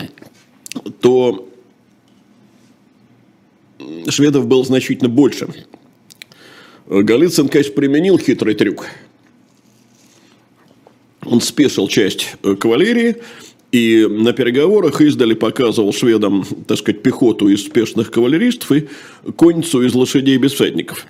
[1.02, 1.47] то
[4.10, 5.48] шведов было значительно больше.
[6.88, 8.88] Голицын, конечно, применил хитрый трюк.
[11.26, 13.18] Он спешил часть э, кавалерии,
[13.72, 18.88] и на переговорах издали показывал шведам, так сказать, пехоту из спешных кавалеристов и
[19.36, 21.06] конницу из лошадей без всадников.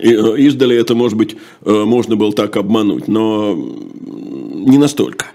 [0.00, 5.26] И э, издали это, может быть, э, можно было так обмануть, но не настолько.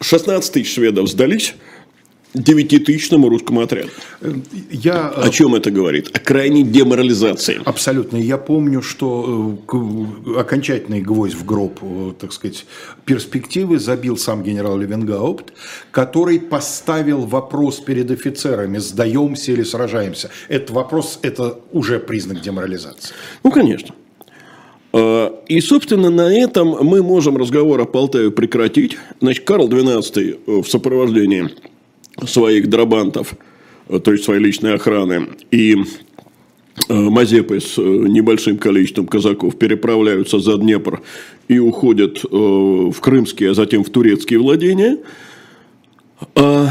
[0.00, 1.54] 16 тысяч шведов сдались,
[2.34, 3.90] девятитысячному русскому отряду.
[4.70, 5.08] Я...
[5.08, 6.10] О чем это говорит?
[6.14, 7.60] О крайней деморализации.
[7.64, 8.16] Абсолютно.
[8.16, 12.64] Я помню, что э, окончательный гвоздь в гроб, э, так сказать,
[13.04, 15.52] перспективы забил сам генерал Левенгаупт,
[15.90, 20.30] который поставил вопрос перед офицерами, сдаемся или сражаемся.
[20.48, 23.14] Этот вопрос– это уже признак деморализации.
[23.44, 23.94] Ну, конечно.
[24.94, 28.98] И, собственно, на этом мы можем разговор о Полтаве прекратить.
[29.20, 31.48] Значит, Карл XII э, в сопровождении
[32.26, 33.34] своих драбантов,
[33.88, 35.76] э, то есть своей личной охраны, и
[36.88, 41.02] э, Мазепы с э, небольшим количеством казаков переправляются за Днепр
[41.48, 44.98] и уходят в крымские, а затем в турецкие владения.
[46.34, 46.68] А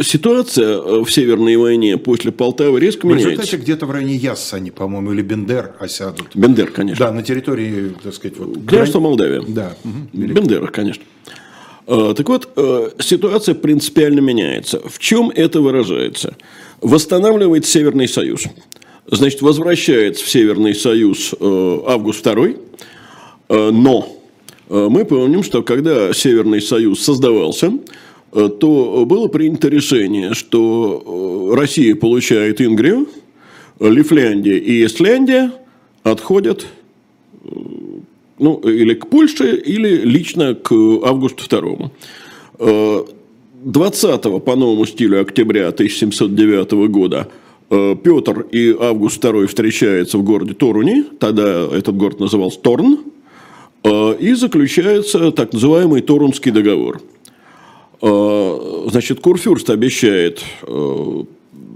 [0.00, 3.28] ситуация в Северной войне после Полтавы резко меняется.
[3.28, 6.30] В результате где-то в районе Ясса они, по-моему, или Бендер осядут.
[6.34, 7.06] Бендер, конечно.
[7.06, 8.56] Да, на территории, так сказать, вот...
[8.58, 9.42] Гражданство Молдавия.
[9.46, 9.76] Да.
[9.84, 9.92] Угу.
[10.12, 11.02] Бендер, конечно.
[11.88, 14.80] Э, так вот, э, ситуация принципиально меняется.
[14.86, 16.36] В чем это выражается?
[16.82, 18.44] Восстанавливает Северный Союз.
[19.06, 22.58] Значит, возвращается в Северный Союз э, Август II,
[23.48, 24.14] но
[24.68, 27.72] мы помним, что когда Северный Союз создавался,
[28.32, 33.08] то было принято решение, что Россия получает Ингрию,
[33.80, 35.52] Лифляндия и Исляндия
[36.02, 36.66] отходят
[38.38, 41.90] ну, или к Польше, или лично к Августу II.
[43.64, 47.28] 20 э, по новому стилю октября 1709 года
[47.70, 53.00] э, Петр и Август II встречаются в городе Торуни, тогда этот город назывался Торн,
[53.82, 57.00] э, и заключается так называемый Торунский договор.
[58.00, 60.44] Значит, Курфюрст обещает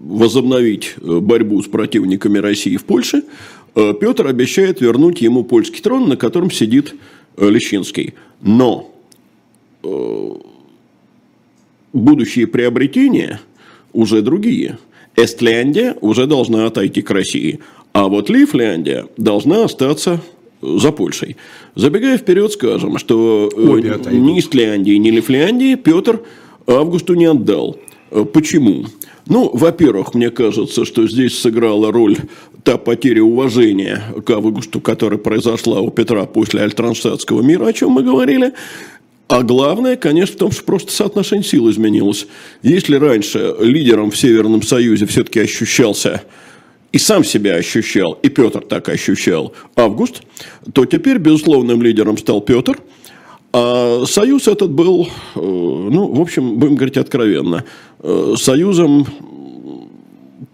[0.03, 3.23] возобновить борьбу с противниками России в Польше,
[3.75, 6.95] Э, Петр обещает вернуть ему польский трон, на котором сидит
[7.37, 8.15] э, Лещинский.
[8.43, 8.93] Но
[9.83, 10.31] э,
[11.93, 13.41] будущие приобретения
[13.93, 14.79] уже другие.
[15.17, 17.61] Эстляндия уже должна отойти к России,
[17.93, 20.23] а вот Лифляндия должна остаться
[20.63, 21.37] за Польшей.
[21.75, 26.23] Забегая вперед, скажем, что ни Эстляндии, ни Лифляндии Петр
[26.67, 27.77] Августу не отдал.
[28.33, 28.87] Почему?
[29.27, 32.17] Ну, во-первых, мне кажется, что здесь сыграла роль
[32.65, 38.03] та потеря уважения к Августу, которая произошла у Петра после Альтранштадтского мира, о чем мы
[38.03, 38.53] говорили.
[39.29, 42.27] А главное, конечно, в том, что просто соотношение сил изменилось.
[42.63, 46.23] Если раньше лидером в Северном Союзе все-таки ощущался
[46.91, 50.23] и сам себя ощущал, и Петр так ощущал Август,
[50.75, 52.79] то теперь безусловным лидером стал Петр–
[53.53, 57.65] а союз этот был, э, ну, в общем, будем говорить откровенно,
[58.01, 59.07] э, союзом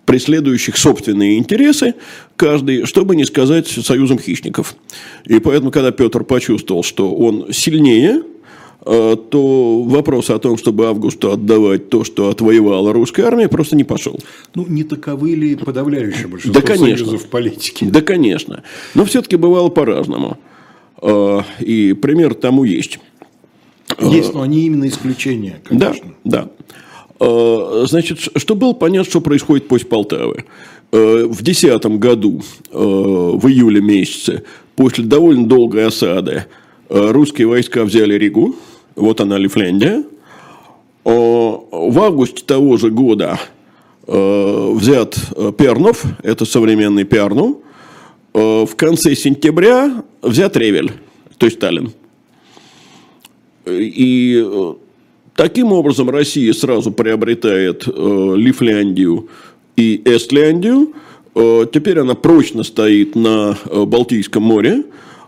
[0.05, 1.95] преследующих собственные интересы,
[2.37, 4.75] каждый, чтобы не сказать союзом хищников.
[5.27, 8.23] И поэтому, когда Петр почувствовал, что он сильнее,
[8.87, 13.85] э, то вопрос о том, чтобы Августу отдавать то, что отвоевала русская армия, просто не
[13.85, 14.19] пошел.
[14.55, 16.97] Ну, не таковы ли подавляющее большинство да, конечно.
[16.97, 17.87] союзов в политике?
[17.87, 18.65] Да, конечно.
[18.95, 20.39] Но все-таки бывало по-разному.
[21.01, 22.99] А, и пример тому есть.
[24.01, 26.15] Есть, но они именно исключения, конечно.
[26.25, 26.49] Да, да.
[27.21, 30.45] А, значит, что было понятно, что происходит после Полтавы.
[30.91, 32.41] В 2010 году,
[32.73, 36.47] в июле месяце, после довольно долгой осады,
[36.89, 38.57] русские войска взяли Ригу,
[38.97, 40.03] вот она Лифляндия.
[41.05, 43.39] В августе того же года
[44.07, 45.19] взят
[45.59, 47.68] Пернов, это современный Перну, Э,
[48.33, 50.93] в конце сентября взят Ревель,
[51.39, 51.93] то есть Сталин.
[53.67, 54.75] И э,
[55.35, 59.29] таким образом Россия сразу приобретает э, Лифляндию
[59.77, 60.95] и Эстляндию.
[61.73, 64.83] Теперь она прочно стоит на Балтийском море.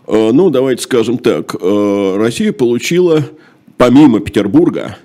[0.07, 3.23] Ну, давайте скажем так, Россия получила
[3.77, 4.97] помимо Петербурга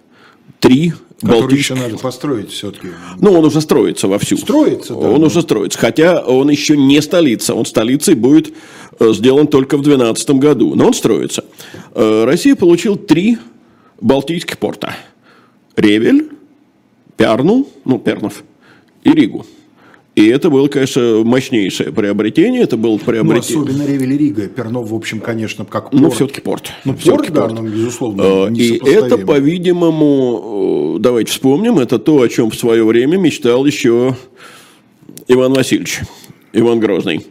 [0.59, 1.63] три Который Балтийск...
[1.63, 2.89] еще надо построить все-таки.
[3.21, 4.37] Ну, он уже строится вовсю.
[4.37, 5.09] Строится, да.
[5.09, 5.79] Он уже строится.
[5.79, 7.55] Хотя он еще не столица.
[7.55, 8.53] Он столицей будет
[8.99, 10.75] э, сделан только в 2012 году.
[10.75, 11.45] Но он строится.
[11.95, 13.39] Э, Россия получила три
[13.99, 14.95] балтийских порта.
[15.75, 16.29] Ревель,
[17.17, 18.45] Пярну, ну, Пернов,
[19.03, 19.47] и Ригу.
[20.17, 22.63] И это было, конечно, мощнейшее приобретение.
[22.63, 23.59] Это было приобретение.
[23.59, 24.49] Ну, особенно Ревель Рига.
[24.49, 26.03] Пернов, в общем, конечно, как ну, порт.
[26.03, 26.73] Ну, все-таки порт.
[26.87, 27.61] Ну, порт, да, порт.
[27.61, 32.83] Ну, безусловно, а, И это, по-видимому, э, давайте вспомним, это то, о чем в свое
[32.83, 34.17] время мечтал еще
[35.29, 36.01] Иван Васильевич,
[36.55, 37.27] Иван Грозный.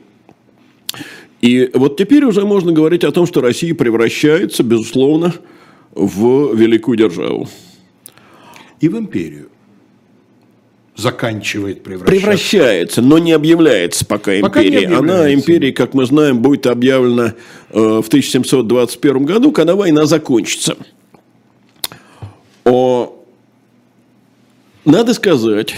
[1.41, 5.33] И вот теперь уже можно говорить о том, что Россия превращается, безусловно,
[5.95, 7.49] в великую державу.
[8.79, 9.49] И в империю
[10.95, 12.11] заканчивает превращаться.
[12.11, 14.95] Превращается, но не объявляется пока, пока империей.
[14.95, 17.33] Она, империя, как мы знаем, будет объявлена
[17.69, 20.77] э, в 1721 году, когда война закончится.
[22.63, 23.23] О,
[24.85, 25.75] надо сказать,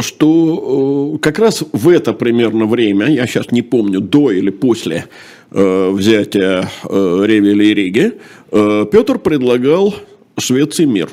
[0.00, 5.06] что э, как раз в это примерно время, я сейчас не помню, до или после
[5.52, 8.12] э, взятия э, Ревеля и Риги,
[8.50, 9.94] э, Петр предлагал
[10.36, 11.10] Швеции мир.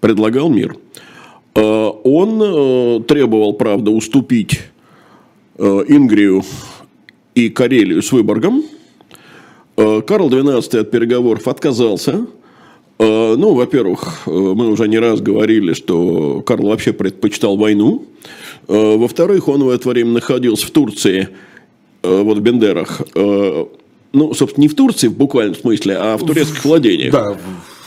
[0.00, 0.72] Предлагал мир.
[0.72, 0.98] Э,
[1.60, 4.60] он э, требовал, правда, уступить
[5.56, 6.42] э, Ингрию
[7.34, 8.64] и Карелию с Выборгом.
[9.76, 12.26] Карл XII от переговоров отказался.
[12.98, 18.04] Ну, во-первых, мы уже не раз говорили, что Карл вообще предпочитал войну.
[18.66, 21.28] Во-вторых, он в это время находился в Турции,
[22.02, 23.02] вот в Бендерах.
[23.14, 27.12] Ну, собственно, не в Турции в буквальном смысле, а в турецких владениях.
[27.12, 27.36] Да,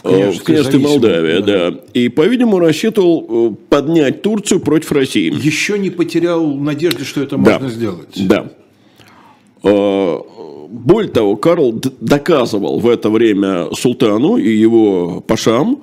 [0.04, 1.72] в княжестве Молдавия, да.
[1.72, 1.80] да.
[1.94, 5.32] И, по-видимому, рассчитывал э, поднять Турцию против России.
[5.32, 7.54] Еще не потерял надежды, что это да.
[7.54, 8.10] можно сделать.
[8.16, 8.52] Да.
[9.64, 10.18] Э,
[10.70, 15.82] более того, Карл доказывал в это время султану и его пашам,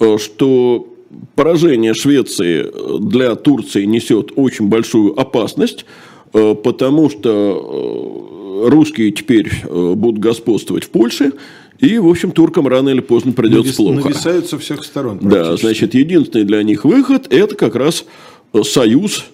[0.00, 0.88] э, что
[1.34, 2.66] поражение Швеции
[3.00, 5.86] для Турции несет очень большую опасность,
[6.32, 11.30] потому что русские теперь будут господствовать в Польше,
[11.78, 14.08] и, в общем, туркам рано или поздно придется Навис, плохо.
[14.08, 15.18] Нависают со всех сторон.
[15.20, 18.04] Да, значит, единственный для них выход– это как раз
[18.52, 19.24] э, союз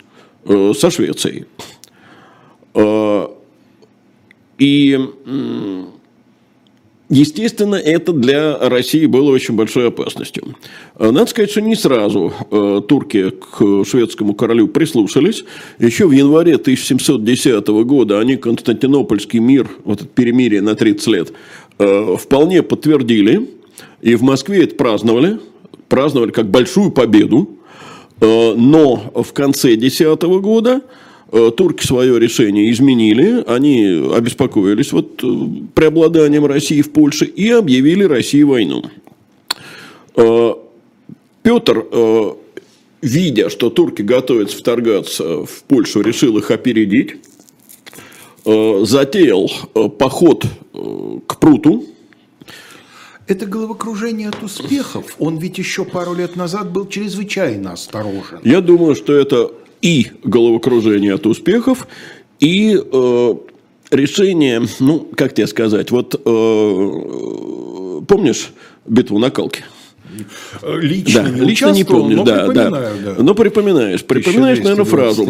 [0.44, 1.44] э, со Швецией.
[2.74, 3.26] Э,
[4.58, 4.98] и,
[7.08, 10.54] естественно, это для России было очень большой опасностью.
[10.98, 12.34] Надо сказать, что не сразу
[12.86, 15.44] турки к шведскому королю прислушались.
[15.78, 21.32] Еще в январе 1710 года они Константинопольский мир, вот это перемирие на 30 лет,
[22.18, 23.48] вполне подтвердили,
[24.02, 25.38] и в Москве это праздновали,
[25.88, 27.50] праздновали как большую победу,
[28.20, 30.82] э, но в конце 2010 года
[31.32, 35.22] э, турки свое решение изменили, они обеспокоились вот
[35.74, 38.84] преобладанием России в Польше и объявили России войну.
[41.42, 41.86] Петр,
[43.00, 47.16] видя, что турки готовятся вторгаться в Польшу, решил их опередить
[48.44, 49.50] затеял
[49.98, 50.44] поход
[51.26, 51.84] к Пруту.
[53.26, 55.14] Это головокружение от успехов.
[55.18, 58.40] Он ведь еще пару лет назад был чрезвычайно осторожен.
[58.42, 61.86] Я думаю, что это и головокружение от успехов,
[62.40, 63.34] и э,
[63.90, 68.52] решение, ну, как тебе сказать, вот э, помнишь
[68.86, 69.64] битву на Калке?
[70.62, 72.70] Лично, да, не, лично не помнишь, но да, да.
[72.70, 72.90] да.
[73.18, 75.26] Но припоминаешь, припоминаешь, наверное, фразу,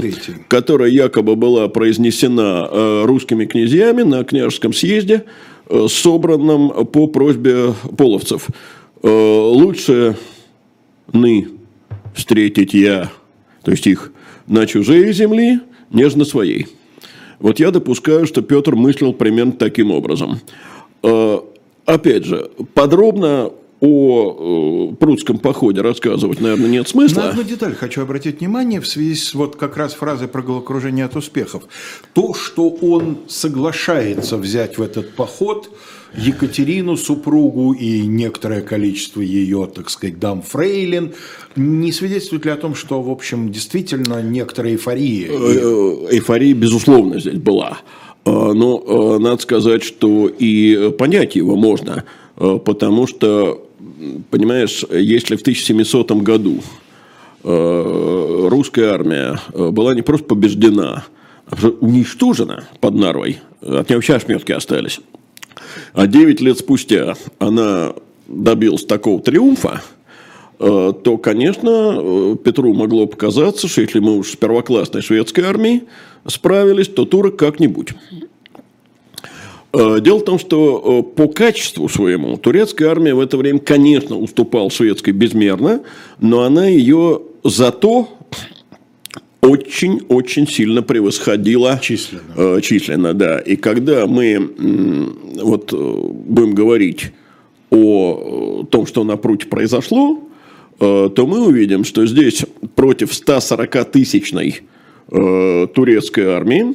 [0.48, 5.24] которая якобы была произнесена э, русскими князьями на княжеском съезде,
[5.68, 8.48] э, собранном по просьбе половцев.
[9.02, 10.16] Э, лучше
[11.12, 11.48] ны
[12.14, 13.10] встретить я,
[13.62, 14.12] то есть их,
[14.46, 16.66] на чужие земли, нежно своей.
[17.38, 20.40] Вот я допускаю, что Петр мыслил примерно таким образом.
[21.02, 21.38] Э,
[21.86, 23.50] опять же, подробно
[23.80, 27.22] о э, прудском походе рассказывать, наверное, нет смысла.
[27.22, 31.06] На одну деталь хочу обратить внимание в связи с вот как раз фразой про головокружение
[31.06, 31.62] от успехов.
[32.12, 35.70] То, что он соглашается взять в этот поход
[36.14, 41.14] Екатерину, супругу и некоторое количество ее, так сказать, дам фрейлин,
[41.56, 45.28] не свидетельствует ли о том, что, в общем, действительно некоторая эйфория?
[45.30, 47.78] Э, э, эйфория, безусловно, здесь была.
[48.26, 52.04] Но надо сказать, что и понять его можно,
[52.36, 53.69] потому что
[54.30, 56.62] понимаешь, если в 1700 году
[57.44, 61.04] э, русская армия э, была не просто побеждена,
[61.46, 65.00] а уничтожена под Нарвой, от нее вообще ошметки остались,
[65.92, 67.94] а 9 лет спустя она
[68.26, 69.82] добилась такого триумфа,
[70.58, 75.84] э, то, конечно, Петру могло показаться, что если мы уж с первоклассной шведской армией
[76.26, 77.90] справились, то турок как-нибудь.
[79.72, 84.18] Э, дело в том, что э, по качеству своему турецкая армия в это время, конечно,
[84.18, 85.82] уступала шведской безмерно,
[86.18, 88.08] но она ее зато
[89.40, 92.22] очень-очень сильно превосходила численно.
[92.36, 93.38] Э, численно, да.
[93.38, 97.12] И когда мы вот будем говорить
[97.70, 100.24] о том, что на пруте произошло,
[100.78, 104.62] то мы увидим, что здесь против 140-тысячной
[105.08, 106.74] турецкой армии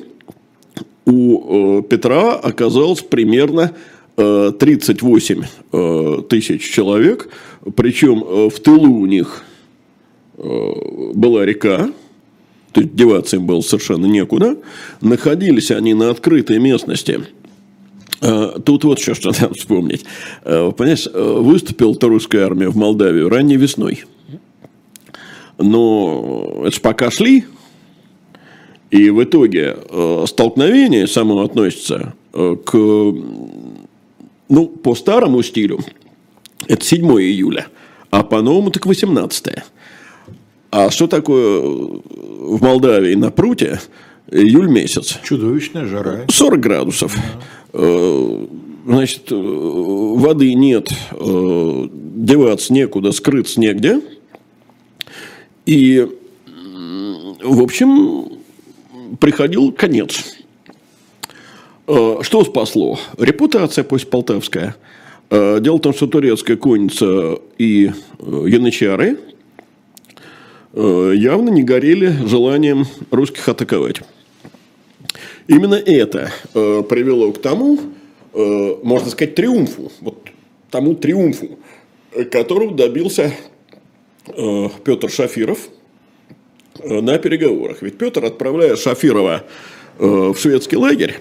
[1.05, 3.73] у э, Петра оказалось примерно
[4.15, 7.29] 38 э, э, тысяч человек,
[7.75, 9.43] причем в тылу у них
[10.37, 11.89] была река,
[12.73, 14.57] то есть деваться им было совершенно некуда.
[14.99, 17.21] Находились они на открытой местности.
[18.19, 20.03] Тут вот еще что надо вспомнить.
[20.43, 24.03] Понимаешь, выступила русская армия в Молдавию ранней весной.
[25.57, 27.45] Но это ж пока шли,
[28.91, 35.79] и в итоге э, столкновение само относится э, к, ну, по старому стилю,
[36.67, 37.67] это 7 июля,
[38.11, 39.47] а по-новому так 18.
[40.71, 43.79] А что такое в Молдавии на пруте
[44.31, 45.19] июль месяц?
[45.23, 46.25] Чудовищная жара.
[46.29, 47.17] 40 градусов.
[47.73, 47.79] Да.
[48.85, 53.99] Значит, воды нет, деваться некуда, скрыться негде.
[55.65, 56.07] И,
[57.43, 58.34] в общем,
[59.19, 60.37] приходил конец.
[61.87, 62.99] Э, что спасло?
[63.17, 64.75] Репутация, пусть полтавская.
[65.29, 69.19] Э, дело в том, что турецкая конница и э, янычары
[70.77, 74.01] явно не горели желанием русских атаковать.
[75.47, 77.79] Именно это привело к тому,
[78.33, 80.27] можно сказать, триумфу, вот
[80.69, 81.57] тому триумфу,
[82.29, 83.31] которого добился
[84.25, 85.69] Петр Шафиров–
[86.83, 87.81] на переговорах.
[87.81, 89.43] Ведь Петр, отправляя Шафирова
[89.99, 91.19] э, в шведский лагерь,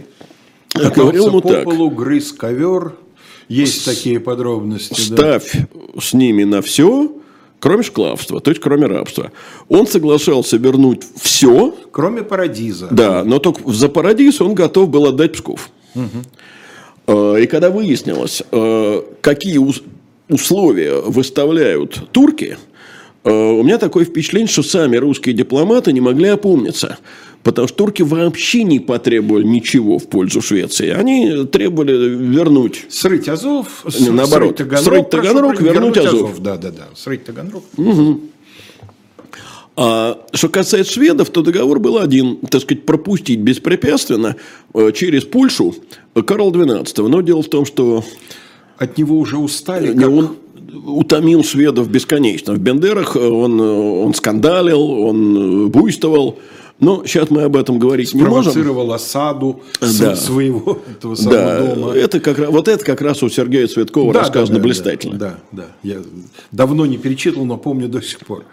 [0.73, 1.64] Катался говорил ему по так.
[1.64, 2.95] полу, грыз ковер.
[3.49, 4.99] Есть такие подробности.
[4.99, 6.01] Ставь да.
[6.01, 7.12] с ними на все,
[7.61, 9.33] кроме шклавства, то есть кроме рабства.
[9.69, 11.75] Он соглашался вернуть все.
[11.93, 12.88] Кроме Парадиза.
[12.90, 15.71] Да, но только за Парадиз он готов был отдать Псков.
[15.95, 17.37] Угу.
[17.37, 18.43] И когда выяснилось,
[19.21, 19.61] какие
[20.29, 22.73] условия выставляют турки– Э,
[23.30, 26.98] у меня такое впечатление, что сами русские дипломаты не могли опомниться.
[27.42, 30.88] Потому что турки вообще не потребовали ничего в пользу Швеции.
[30.88, 32.87] Они требовали вернуть...
[32.88, 36.30] Срыть Азов, не, наоборот, срыть Таганрог, срыть Таганрог вернуть, вернуть Азов.
[36.30, 36.40] Азов.
[36.40, 37.64] Да, да, да, срыть Таганрог.
[37.76, 38.20] Угу.
[39.76, 44.37] А что касается шведов, то договор был один, так сказать, пропустить беспрепятственно
[44.72, 45.75] э, через Польшу
[46.27, 47.08] Карл XII.
[47.08, 48.04] Но дело в том, что...
[48.79, 49.92] От него уже устали.
[49.92, 50.10] Не, как...
[50.10, 50.37] он,
[50.85, 52.54] утомил шведов бесконечно.
[52.54, 56.38] В Бендерах он, он скандалил, он буйствовал.
[56.81, 58.50] Но сейчас мы об этом говорить не можем.
[58.50, 60.16] Спровоцировал осаду да.
[60.16, 61.75] своего этого самого да.
[61.75, 61.92] дома.
[61.92, 65.18] Это как, вот это как раз у Сергея Цветкова да, рассказано да, да, блистательно.
[65.18, 65.98] Да, да, Я
[66.50, 68.44] давно не перечитывал, но помню до сих пор.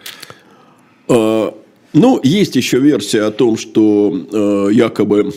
[1.92, 5.32] Ну, есть еще версия о том, что э, якобы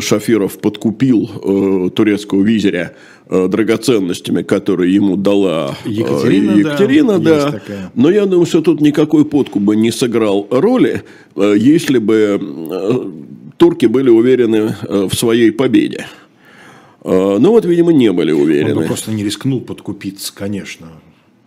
[0.00, 2.94] Шафиров подкупил э, турецкого визиря
[3.28, 6.52] э, драгоценностями, которые ему дала э, Екатерина.
[6.52, 7.92] Екатерина да, да.
[7.94, 11.02] Но я думаю, что тут никакой подкуп бы не сыграл роли,
[11.36, 13.10] э, если бы э,
[13.56, 16.06] турки были уверены э, в своей победе.
[17.04, 18.74] Э, ну вот, видимо, не были уверены.
[18.74, 20.88] Он бы просто не рискнул подкупиться, конечно.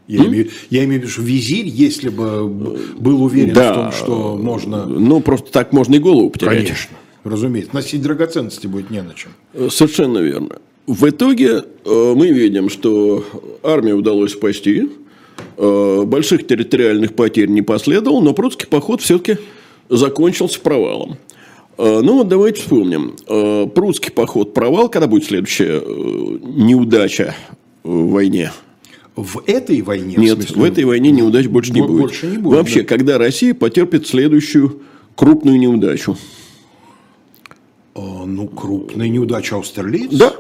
[0.08, 3.92] Я, имею, я имею в виду, что визирь, если бы был уверен да, в том,
[3.92, 4.86] что можно...
[4.86, 6.66] Ну, просто так можно и голову потерять.
[6.66, 7.74] Конечно, разумеется.
[7.74, 9.32] Носить драгоценности будет не на чем.
[9.70, 10.58] Совершенно верно.
[10.86, 13.26] В итоге э, мы видим, что
[13.64, 14.92] армию удалось спасти,
[15.58, 19.40] э, больших территориальных потерь не последовало, но прудский поход все-таки
[19.90, 21.18] закончился провалом.
[21.80, 23.16] Э, ну вот давайте вспомним.
[23.72, 27.34] Прудский поход провал, когда будет следующая неудача
[27.84, 28.52] в войне–
[29.16, 30.16] в этой войне?
[30.18, 32.02] Нет, в, смысле, в этой войне неудач больше не будет.
[32.02, 32.88] Больше не будет Вообще, да.
[32.88, 34.82] когда Россия потерпит следующую
[35.16, 36.18] крупную неудачу?
[37.96, 40.12] А, ну, крупная неудача Аустерлиц?
[40.12, 40.36] Да.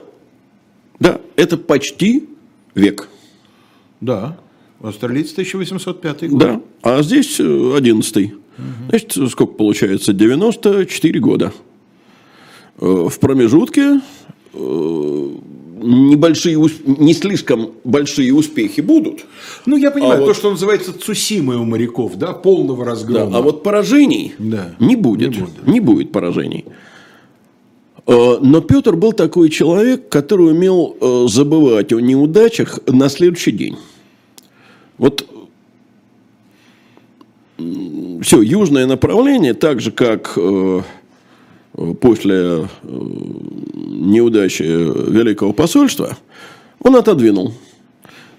[0.99, 2.29] Да, это почти
[2.73, 3.09] век.
[4.01, 4.37] Да.
[4.81, 6.39] Аустерлиц 1805 год.
[6.39, 8.33] Да, а здесь 11 угу.
[8.89, 10.13] Значит, сколько получается?
[10.13, 11.53] 94 года.
[12.79, 14.01] Э, в промежутке
[14.53, 15.29] э,
[15.75, 19.25] небольшие, не слишком большие успехи будут.
[19.65, 23.31] Ну, я понимаю, а то, вот, что называется цусимой у моряков, да, полного разгрома.
[23.31, 25.31] Да, а вот поражений да, не будет.
[25.31, 26.65] Не будет, не будет поражений.
[28.07, 33.77] Э, но Петр был такой человек, который умел э, забывать о неудачах на следующий день.
[34.97, 35.27] Вот
[38.21, 40.81] все, южное направление, так же как э,
[41.99, 42.67] после
[43.73, 46.17] неудачи Великого посольства,
[46.79, 47.53] он отодвинул.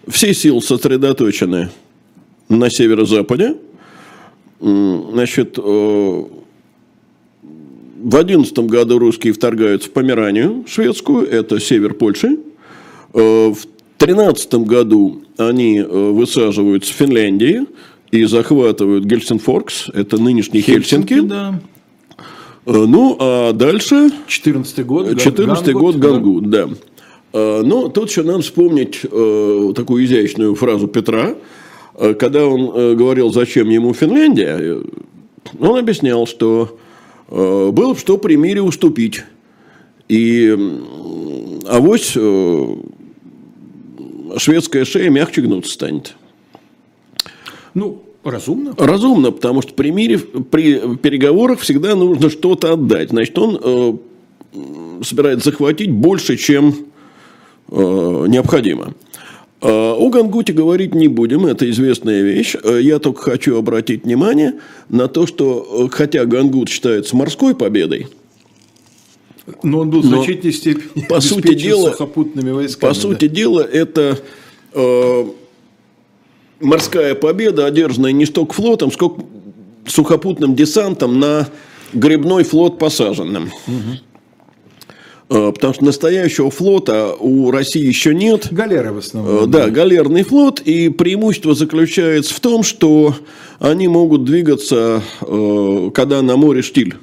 [0.09, 1.70] Все силы сосредоточены
[2.49, 3.57] на северо-западе.
[4.61, 6.28] Значит, в
[8.12, 12.39] одиннадцатом году русские вторгаются в Померанию шведскую, это север Польши.
[13.12, 13.57] В
[13.99, 17.66] тринадцатом году они высаживаются в Финляндии
[18.12, 21.14] и захватывают Гельсинфоркс, это нынешний Хельсинки.
[21.14, 21.61] Хельсинки да.
[22.66, 24.10] Э, ну, а дальше...
[24.26, 25.18] 14 год.
[25.18, 26.66] 14 год Гангут, да.
[26.66, 26.74] да.
[27.32, 31.36] Э, ну, тут еще надо вспомнить э, такую изящную фразу Петра,
[32.18, 34.82] когда он говорил, зачем ему Финляндия,
[35.58, 36.76] он объяснял, что
[37.30, 39.24] было бы что при мире уступить.
[40.06, 40.54] И
[41.66, 42.18] авось
[44.36, 46.16] шведская шея мягче гнуться станет.
[47.72, 48.74] Ну, Разумно?
[48.77, 53.11] Разумно, потому что при мире, при переговорах всегда нужно что-то отдать.
[53.11, 53.93] Значит, он э,
[55.05, 56.74] собирается захватить больше, чем
[57.70, 58.95] э, необходимо.
[59.62, 62.57] Э, о Гангуте говорить не будем, это известная вещь.
[62.61, 64.55] Э, я только хочу обратить внимание
[64.89, 68.09] на то, что э, хотя Гангут считается морской победой,
[69.62, 72.91] но он был в значительной степени по сути дела, сухопутными войсками.
[72.91, 73.01] По да.
[73.01, 74.18] сути дела, это
[74.72, 75.27] э,
[76.61, 79.24] морская победа, одержанная не столько флотом, сколько
[79.86, 81.48] сухопутным десантом на
[81.92, 83.50] грибной флот посаженным.
[83.66, 85.52] Угу.
[85.52, 88.46] Потому что настоящего флота у России еще нет.
[88.52, 89.44] Галеры в основном.
[89.44, 90.61] Э, да, галерный флот.
[90.61, 93.16] И преимущество заключается в том, что
[93.59, 96.94] они могут двигаться, э, когда на море штиль.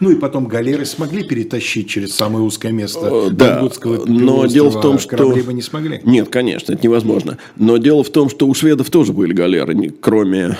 [0.00, 3.62] Ну и потом галеры смогли перетащить через самое узкое место э, да,
[4.06, 5.16] но дело в том, что...
[5.16, 6.00] Корабли бы не смогли.
[6.04, 7.36] Нет, конечно, это невозможно.
[7.56, 10.56] Но дело в том, что у шведов тоже были галеры, кроме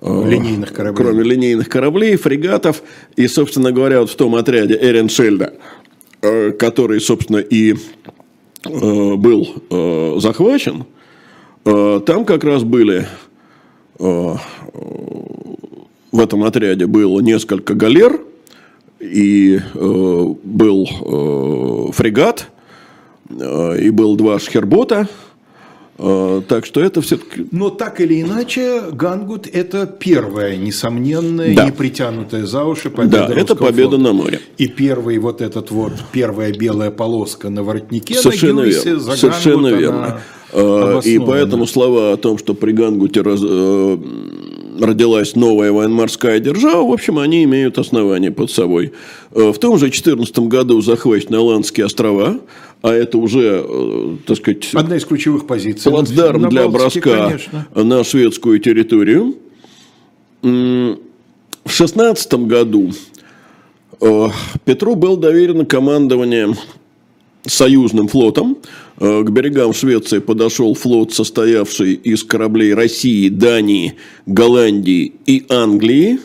[0.00, 1.04] э, линейных кораблей.
[1.04, 2.82] Кроме линейных кораблей, фрегатов.
[3.16, 5.54] И, собственно говоря, вот в том отряде Эреншельда,
[6.20, 7.76] э, который, собственно, и
[8.64, 10.86] был захвачен,
[11.62, 13.06] там как раз были
[16.16, 18.20] в этом отряде было несколько галер,
[19.00, 22.48] и э, был э, фрегат,
[23.30, 25.08] э, и был два шхербота.
[25.98, 27.46] Э, так что это все-таки...
[27.52, 31.64] Но так или иначе, Гангут– это первая, несомненная, да.
[31.64, 34.04] не притянутая за уши победа Да, это победа флота.
[34.04, 34.40] на море.
[34.58, 39.00] И первый вот этот вот, первая белая полоска на воротнике Совершенно на Гюйсе, верно.
[39.00, 40.20] за Совершенно Гангут, верно.
[40.52, 43.98] Э, и поэтому слова о том, что при Гангуте раз, э,
[44.80, 48.92] родилась новая военно-морская держава, в общем, они имеют основания под собой.
[49.32, 52.40] Э, в том же 2014 году захвачены Аландские острова,
[52.82, 54.68] а это уже, э, так сказать...
[54.74, 55.90] Одна из ключевых позиций.
[55.90, 57.66] Плацдарм на для броска конечно.
[57.74, 59.36] на шведскую территорию.
[60.42, 60.96] В
[61.64, 62.92] 2016 году
[64.00, 64.28] э,
[64.64, 66.54] Петру было доверено командование
[67.46, 68.58] союзным флотом.
[68.98, 73.94] Э, к берегам Швеции подошел флот, состоявший из кораблей России, Дании,
[74.26, 76.18] Голландии и Англии.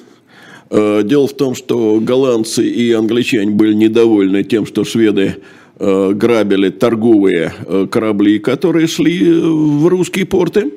[0.70, 5.36] Дело в том, что голландцы и англичане были недовольны тем, что шведы
[5.78, 7.54] грабили торговые
[7.92, 10.72] корабли, которые шли в русские порты.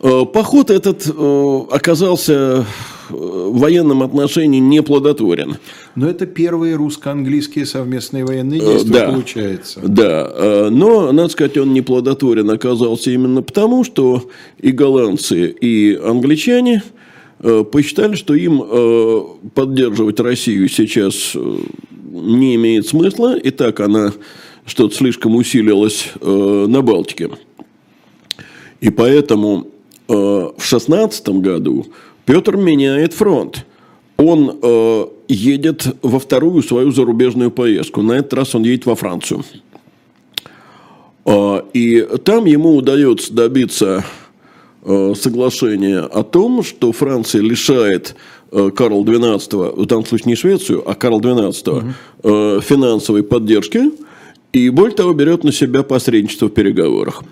[0.00, 2.66] Поход этот оказался
[3.48, 5.56] в военном отношении не плодотворен.
[5.94, 9.80] Но это первые русско-английские совместные военные э, действия, да, получается.
[9.84, 14.28] Да, э, но, надо сказать, он не плодотворен оказался именно потому, что
[14.58, 16.82] и голландцы, и англичане
[17.40, 18.62] э, посчитали, что им
[19.54, 21.34] поддерживать Россию сейчас
[22.12, 24.12] не имеет смысла, и так она
[24.64, 27.30] что-то слишком усилилась на Балтике.
[28.80, 29.68] И поэтому
[30.08, 31.86] в 16 году
[32.26, 33.64] Петр меняет фронт.
[34.16, 38.02] Он э, едет во вторую свою зарубежную поездку.
[38.02, 39.44] На этот раз он едет во Францию.
[41.24, 44.04] Э, и там ему удается добиться
[44.82, 48.16] э, соглашения о том, что Франция лишает
[48.50, 51.86] э, Карл XII, в данном случае не Швецию, а Карл XII, угу.
[52.24, 53.92] э, финансовой поддержки–
[54.56, 57.22] и, более того, берет на себя посредничество в переговорах.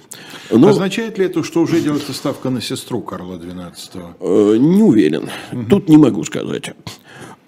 [0.51, 0.69] Но...
[0.69, 3.73] Означает ли это, что уже делается ставка на сестру Карла XII?
[4.21, 5.31] Э, не уверен.
[5.53, 5.65] Угу.
[5.71, 6.75] Тут не могу сказать.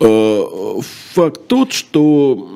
[0.00, 0.42] Э,
[1.12, 2.48] факт тот, что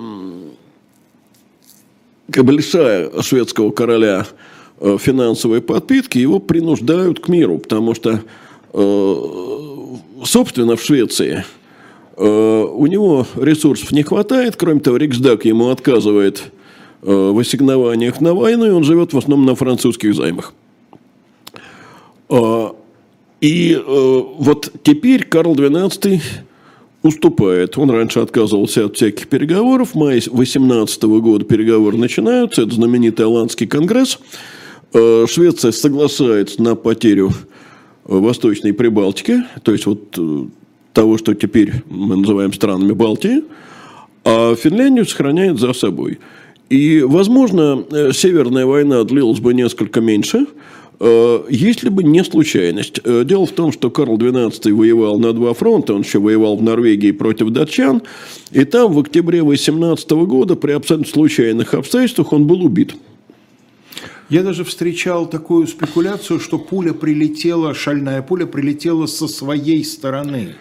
[2.31, 4.27] как бы лишая шведского короля
[4.79, 8.23] э, финансовой подпитки, его принуждают к миру, потому что,
[10.25, 11.45] собственно, в Швеции
[12.17, 16.53] у него ресурсов не хватает, кроме того, Риксдаг ему отказывает
[17.03, 20.53] в ассигнованиях на войну, и он живет в основном на французских займах.
[22.29, 22.75] А,
[23.41, 26.21] и э, вот теперь Карл XII
[27.03, 27.79] уступает.
[27.79, 29.91] Он раньше отказывался от всяких переговоров.
[29.91, 32.63] В мае 18 года переговоры начинаются.
[32.63, 34.19] Это знаменитый Оландский конгресс.
[34.93, 37.33] Э, Швеция соглашается на потерю
[38.05, 40.19] Восточной Прибалтики, то есть вот
[40.93, 43.45] того, что теперь мы называем странами Балтии,
[44.25, 46.19] а Финляндию сохраняет за собой.
[46.71, 50.47] И, возможно, э, Северная война длилась бы несколько меньше,
[51.01, 53.01] э, если бы не случайность.
[53.03, 56.63] Э, дело в том, что Карл XII воевал на два фронта, он еще воевал в
[56.63, 58.03] Норвегии против датчан,
[58.53, 62.95] и там в октябре 18 года при абсолютно случайных обстоятельствах он был убит.
[64.29, 70.55] Я даже встречал такую спекуляцию, что пуля прилетела, шальная пуля прилетела со своей стороны.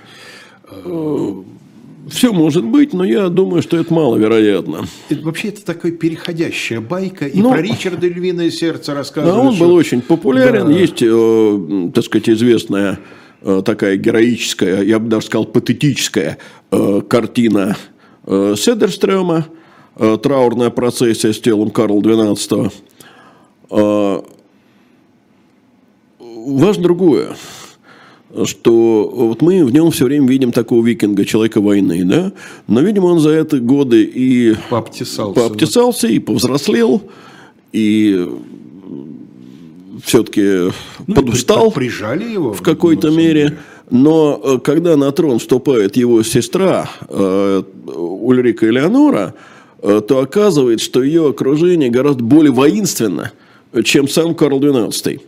[2.11, 4.85] Все может быть, но я думаю, что это маловероятно.
[5.09, 7.25] Это, вообще это такая переходящая байка.
[7.27, 7.49] И но...
[7.49, 9.35] Ну, про Ричарда Львиное сердце рассказывают.
[9.35, 9.65] Да, он что...
[9.65, 10.67] был очень популярен.
[10.67, 10.71] Да.
[10.71, 12.99] Есть, э, так сказать, известная
[13.41, 16.37] э, такая героическая, я бы даже сказал, патетическая
[16.71, 17.77] э, картина
[18.25, 19.47] э, Седерстрема
[19.95, 22.71] э, «Траурная процессия с телом Карла XII».
[23.71, 24.21] Э,
[26.19, 27.35] важно другое
[28.45, 32.31] что вот мы в нем все время видим такого викинга, человека войны, да,
[32.67, 36.13] но, видимо, он за эти годы и пообтесался, пообтесался да?
[36.13, 37.01] и повзрослел,
[37.71, 38.29] и
[40.03, 40.71] все-таки
[41.07, 43.57] ну, подустал прижали его в какой-то мере.
[43.91, 49.33] Но э, когда на трон вступает его сестра э, Ульрика Элеонора,
[49.81, 53.31] э, то оказывается, что ее окружение гораздо более воинственно,
[53.83, 55.19] чем сам Карл XII.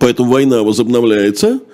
[0.00, 1.60] Поэтому война возобновляется–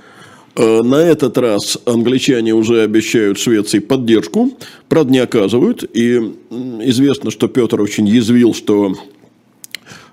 [0.56, 4.52] на этот раз англичане уже обещают Швеции поддержку,
[4.88, 5.84] правда не оказывают.
[5.94, 6.16] И
[6.82, 8.94] известно, что Петр очень язвил, что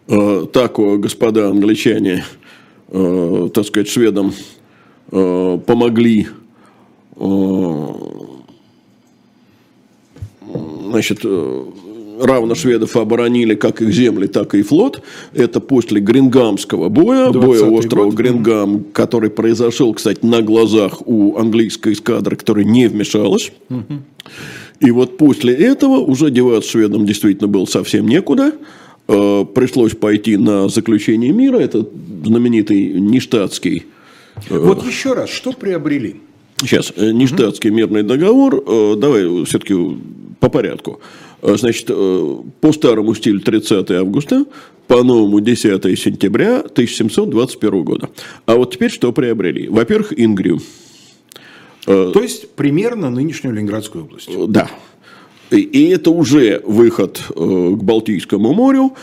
[0.08, 2.26] э, так, господа англичане,
[2.90, 4.34] э, так сказать, шведам
[5.12, 6.28] э, помогли
[7.16, 7.88] э,
[10.94, 11.66] значит, э,
[12.20, 15.02] равно шведов оборонили как их земли, так и флот.
[15.34, 18.16] Это после Грингамского боя, боя острова год.
[18.16, 23.52] Грингам, который произошел, кстати, на глазах у английской эскадры, которая не вмешалась.
[23.70, 24.02] Угу.
[24.80, 28.54] И вот после этого уже деваться шведам действительно было совсем некуда.
[29.08, 31.58] Э, пришлось пойти на заключение мира.
[31.58, 31.88] Это
[32.26, 33.86] знаменитый нештатский.
[34.50, 36.18] Э, вот еще раз, что приобрели?
[36.62, 38.64] Сейчас, э, нештатский мирный договор.
[38.98, 39.76] Давай все-таки
[40.40, 41.02] по порядку.
[41.44, 44.46] Э, значит, э, по старому стилю 30 августа,
[44.88, 48.10] по новому 10 сентября 1721 года.
[48.46, 49.68] А вот теперь что приобрели?
[49.68, 50.62] Во-первых, Ингрию.
[51.86, 54.30] Э, То есть, примерно нынешнюю Ленинградскую область.
[54.48, 54.70] Да.
[55.52, 58.94] И это уже выход к Балтийскому морю.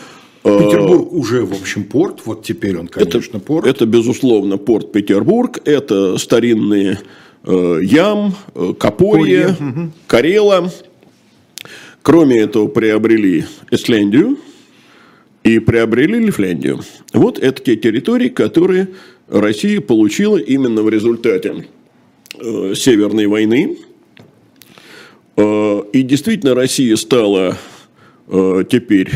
[0.43, 2.21] Петербург уже, в общем, порт.
[2.25, 3.67] Вот теперь он, конечно, это, порт.
[3.67, 5.59] Это, безусловно, порт Петербург.
[5.63, 6.99] Это старинные
[7.45, 8.33] Ям,
[8.79, 9.91] Копорье, угу.
[10.07, 10.71] Карела.
[12.01, 14.37] Кроме этого, приобрели Исляндию
[15.43, 16.81] и приобрели Лифляндию.
[17.13, 18.89] Вот это те территории, которые
[19.27, 21.67] Россия получила именно в результате
[22.39, 23.77] Северной войны.
[25.37, 27.57] И действительно Россия стала
[28.27, 29.11] теперь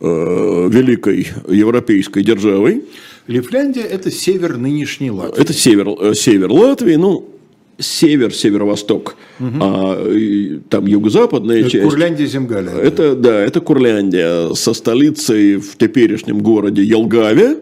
[0.00, 2.84] великой европейской державой.
[3.26, 5.42] Лифляндия– это север нынешней Латвии.
[5.42, 6.96] Это север, север Латвии.
[6.96, 7.30] Ну,
[7.78, 9.48] север, северо-восток, угу.
[9.60, 10.06] а
[10.68, 11.84] там юго-западная это часть.
[11.88, 12.72] Курляндия, Земгалия.
[12.72, 17.58] Это, да, это Курляндия со столицей в теперешнем городе Елгаве.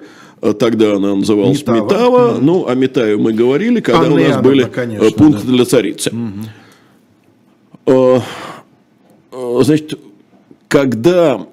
[0.59, 1.85] Тогда она называлась Метава.
[1.85, 2.33] Метава.
[2.35, 2.45] Угу.
[2.45, 5.53] Ну, о Метаве мы говорили, когда Анна у нас были конечно, пункты да.
[5.53, 6.13] для царицы.
[7.87, 8.23] Угу.
[9.63, 9.99] Значит,
[10.69, 11.47] когда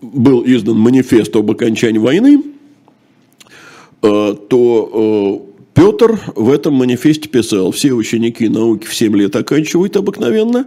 [0.00, 2.42] был издан манифест об окончании войны,
[4.00, 10.66] то Петр в этом манифесте писал, все ученики науки в 7 лет оканчивают обыкновенно,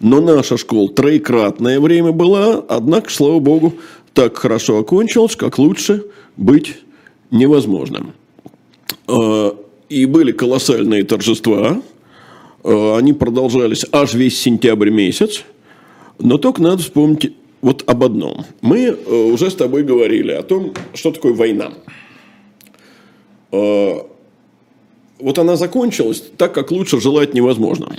[0.00, 3.74] но наша школа троекратное время была, однако, слава богу,
[4.12, 6.04] так хорошо окончилась, как лучше
[6.36, 6.78] быть
[7.30, 8.12] невозможно.
[9.08, 9.56] А,
[9.88, 11.80] и были колоссальные торжества,
[12.62, 15.44] а, они продолжались аж весь сентябрь месяц,
[16.18, 17.32] но только надо вспомнить
[17.62, 18.44] вот об одном.
[18.60, 21.72] Мы э, уже с тобой говорили о том, что такое война
[23.50, 24.06] а,
[25.22, 27.96] вот она закончилась так, как лучше желать невозможно.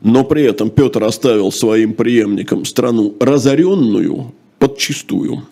[0.00, 5.46] Но при этом Петр оставил своим преемникам страну разоренную подчистую.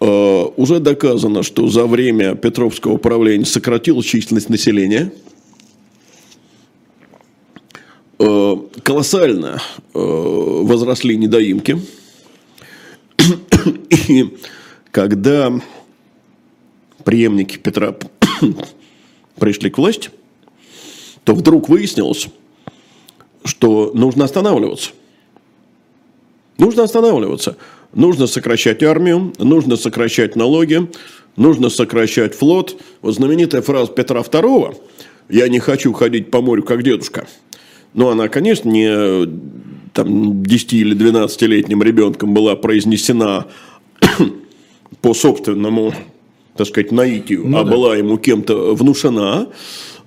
[0.00, 5.12] Э, уже доказано, что за время Петровского правления сократилась численность населения.
[8.18, 9.62] Э, колоссально
[9.94, 11.78] э, возросли недоимки.
[13.90, 14.36] И
[14.90, 15.52] когда
[17.04, 17.94] преемники Петра
[19.38, 20.10] пришли к власти,
[21.24, 22.28] то вдруг выяснилось,
[23.44, 24.90] что нужно останавливаться.
[26.58, 27.56] Нужно останавливаться.
[27.92, 30.88] Нужно сокращать армию, нужно сокращать налоги,
[31.36, 32.76] нужно сокращать флот.
[33.02, 34.76] Вот знаменитая фраза Петра II
[35.28, 37.26] «Я не хочу ходить по морю, как дедушка».
[37.92, 39.28] Но она, конечно, не
[39.92, 43.46] там, 10 или 12-летним ребенком была произнесена
[45.00, 45.94] по собственному
[46.56, 47.70] так сказать, наитию, ну, а да.
[47.70, 49.48] была ему кем-то внушена,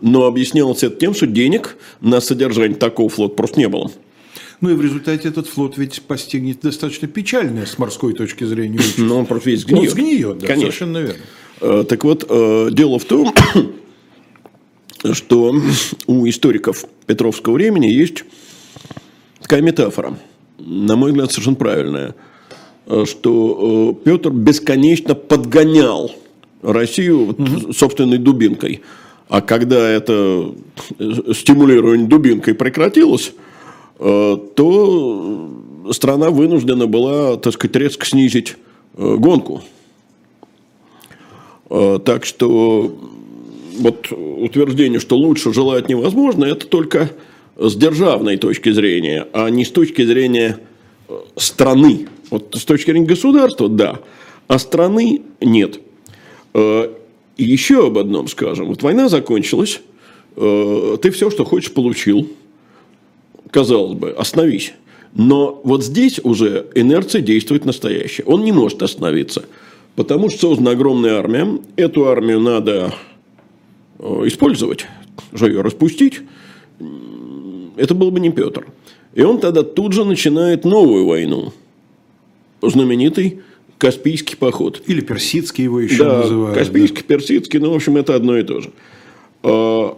[0.01, 3.91] но объяснялось это тем, что денег на содержание такого флота просто не было.
[4.59, 8.79] Ну и в результате этот флот ведь постигнет достаточно печальное с морской точки зрения.
[8.97, 9.83] Но он просто весь сгниет.
[9.83, 10.71] Он сгниет, да, Конечно.
[10.71, 11.21] совершенно верно.
[11.61, 13.33] Э, так вот, э, дело в том,
[15.13, 15.55] что
[16.07, 18.23] у историков Петровского времени есть
[19.41, 20.17] такая метафора,
[20.57, 22.15] на мой взгляд, совершенно правильная,
[22.87, 26.11] э, что Петр бесконечно подгонял
[26.61, 27.73] Россию угу.
[27.73, 28.81] собственной дубинкой.
[29.29, 30.53] А когда это
[31.33, 33.33] стимулирование дубинкой прекратилось,
[33.99, 35.49] э, то
[35.91, 38.55] страна вынуждена была, так сказать, резко снизить
[38.95, 39.63] э, гонку.
[41.69, 42.97] Э, так что
[43.79, 47.11] вот утверждение, что лучше желать невозможно, это только
[47.57, 50.59] с державной точки зрения, а не с точки зрения
[51.35, 52.07] страны.
[52.29, 53.99] Вот с точки зрения государства, да,
[54.47, 55.79] а страны нет.
[56.57, 56.89] Э,
[57.37, 58.67] и еще об одном скажем.
[58.67, 59.79] Вот война закончилась,
[60.35, 62.27] э, ты все, что хочешь, получил.
[63.51, 64.73] Казалось бы, остановись.
[65.13, 68.23] Но вот здесь уже инерция действует настоящая.
[68.23, 69.45] Он не может остановиться.
[69.95, 71.59] Потому что создана огромная армия.
[71.75, 72.91] Эту армию надо
[73.99, 74.87] э, использовать,
[75.33, 76.21] же ее распустить.
[77.75, 78.65] Это был бы не Петр.
[79.13, 81.53] И он тогда тут же начинает новую войну.
[82.63, 83.41] Знаменитый
[83.77, 84.81] Каспийский поход.
[84.87, 86.57] Или персидский его еще да, называют.
[86.57, 87.15] Каспийский, да.
[87.15, 88.71] персидский, ну, в общем, это одно и то же.
[89.43, 89.97] А,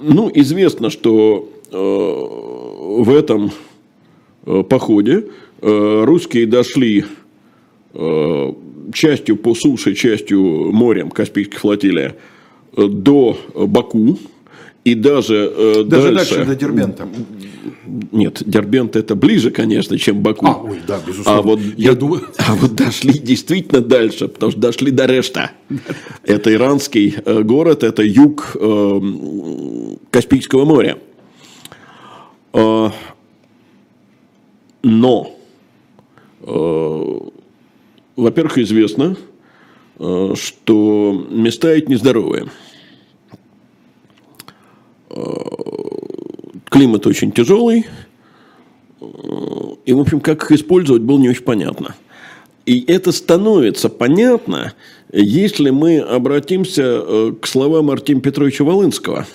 [0.00, 3.50] ну, известно, что а, в этом
[4.44, 5.26] а, походе
[5.62, 7.04] русские дошли
[8.94, 12.16] частью по суше, частью морем, Каспийской флотилия,
[12.74, 14.18] до Баку.
[14.84, 17.08] И даже, э, даже дальше, дальше до Дербента.
[18.12, 20.46] Нет, Дербент это ближе, конечно, чем Баку.
[20.46, 21.40] А, ой, да, безусловно.
[21.40, 22.22] А вот, я думаю...
[22.38, 25.50] а вот дошли действительно дальше, потому что дошли до Решта.
[26.24, 29.00] Это иранский э, город, это юг э,
[30.10, 30.98] Каспийского моря.
[32.52, 32.90] Э,
[34.82, 35.36] но,
[36.42, 37.18] э,
[38.16, 39.16] во-первых, известно,
[39.98, 42.46] э, что места эти нездоровые.
[46.70, 47.86] Климат очень тяжелый.
[49.84, 51.94] И, в общем, как их использовать, было не очень понятно.
[52.66, 54.74] И это становится понятно,
[55.12, 59.26] если мы обратимся э, к словам Артемия Петровича Волынского.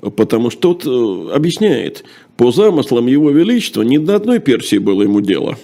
[0.00, 2.04] Потому что тот э, объясняет,
[2.36, 5.58] по замыслам его величества ни до одной Персии было ему дело.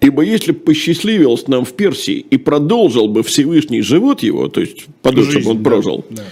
[0.00, 4.86] Ибо если бы посчастливилось нам в Персии и продолжил бы Всевышний живот его, то есть
[5.00, 6.22] подольше бы он прожил, да, да.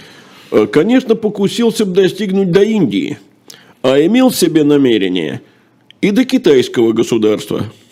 [0.53, 3.17] Э, конечно, покусился бы достигнуть до Индии,
[3.81, 5.41] а имел себе намерение
[5.99, 7.65] и до китайского государства–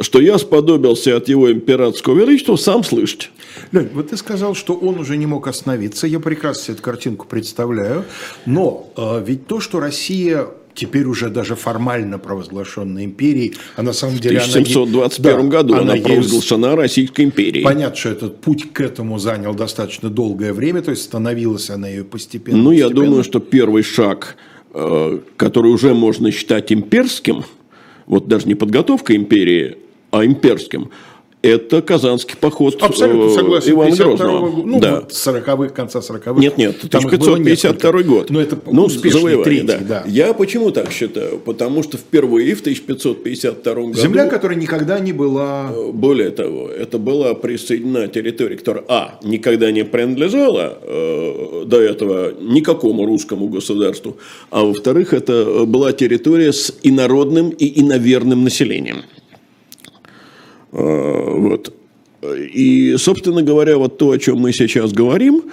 [0.00, 3.30] что я сподобился от его императорского величества, сам слышать.
[3.72, 6.06] Лень, вот ты сказал, что он уже не мог остановиться.
[6.06, 8.04] Я прекрасно себе эту картинку представляю.
[8.44, 14.18] Но э, ведь то, что Россия теперь уже даже формально провозглашенная империей, а на самом
[14.18, 14.38] деле...
[14.38, 16.78] В 1721 она, году да, она, она провозглашена есть...
[16.78, 17.64] Российской империей.
[17.64, 22.04] Понятно, что этот путь к этому занял достаточно долгое время, то есть становилась она ее
[22.04, 22.58] постепенно.
[22.58, 22.88] Ну, постепенно.
[22.88, 24.36] я думаю, что первый шаг,
[24.74, 27.44] э, который уже можно считать имперским,
[28.06, 29.78] вот даже не подготовка империи,
[30.10, 30.90] а имперским,
[31.46, 33.72] это Казанский поход Абсолютно э, согласен.
[33.72, 34.62] Ивана Грозного.
[34.64, 35.00] Ну, да.
[35.00, 36.32] вот 40-х, конца 40-х.
[36.40, 38.30] Нет, нет, 1552 год.
[38.30, 39.78] Но это ну, успешный третий, да.
[39.78, 40.04] да.
[40.06, 41.38] Я почему так считаю?
[41.38, 43.94] Потому что впервые в 1552 году...
[43.94, 45.72] Земля, которая никогда не была...
[45.74, 52.32] Э, более того, это была присоединена территория, которая, а, никогда не принадлежала э, до этого
[52.40, 54.16] никакому русскому государству,
[54.50, 59.02] а во-вторых, это была территория с инородным и иноверным населением.
[60.72, 61.72] Э, вот.
[62.22, 65.44] И, собственно говоря, вот то, о чем мы сейчас говорим,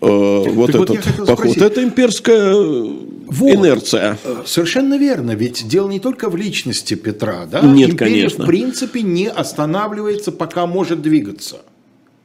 [0.00, 1.62] э, вот так этот вот поход, спросить.
[1.62, 3.54] это имперская вот.
[3.54, 4.18] инерция.
[4.24, 7.60] Э, совершенно верно, ведь дело не только в личности Петра, да?
[7.62, 8.44] Нет, Империя, конечно.
[8.44, 11.62] в принципе, не останавливается, пока может двигаться.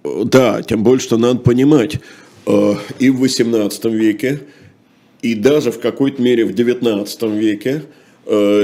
[0.03, 1.99] Да, тем больше, что надо понимать,
[2.45, 4.41] и в XVIII веке,
[5.21, 7.83] и даже в какой-то мере в XIX веке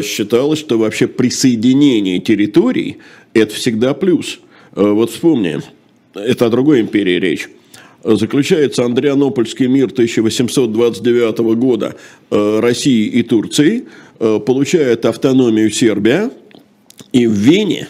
[0.03, 2.99] считалось, что вообще присоединение территорий
[3.34, 4.40] это всегда плюс.
[4.76, 5.62] Э, вот вспомни,
[6.14, 7.50] это о другой империи речь.
[8.04, 11.96] Заключается Андрианопольский мир 1829 года
[12.30, 13.86] э, России и Турции,
[14.20, 16.30] э, получает автономию Сербия,
[17.14, 17.88] и в Вене,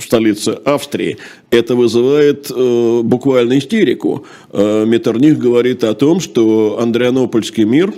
[0.00, 1.18] столице Австрии,
[1.50, 4.26] это вызывает э, буквально истерику.
[4.52, 7.92] Э, Меттерних говорит о том, что Андрианопольский мир,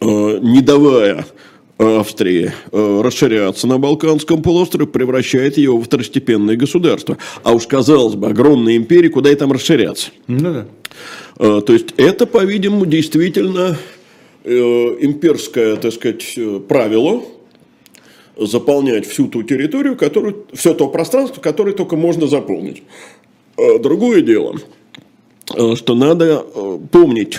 [0.00, 1.26] э, не давая
[1.76, 7.18] Австрии э, расширяться на Балканском полуострове, превращает ее во второстепенное государство.
[7.42, 10.10] А уж, казалось бы, огромная империя, куда и там расширяться?
[10.28, 10.66] Ну да.
[11.38, 13.76] Э, то есть, это, по-видимому, действительно
[14.44, 17.22] э, имперское, так сказать, правило
[18.36, 22.82] заполнять всю ту территорию, которую, все то пространство, которое только можно заполнить.
[23.56, 24.56] Другое дело,
[25.76, 26.44] что надо
[26.90, 27.38] помнить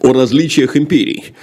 [0.00, 1.34] о различиях империй.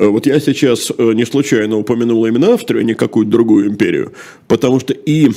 [0.00, 4.12] Э, вот я сейчас э, не случайно упомянул именно Австрию, а не какую-то другую империю,
[4.48, 5.30] потому что и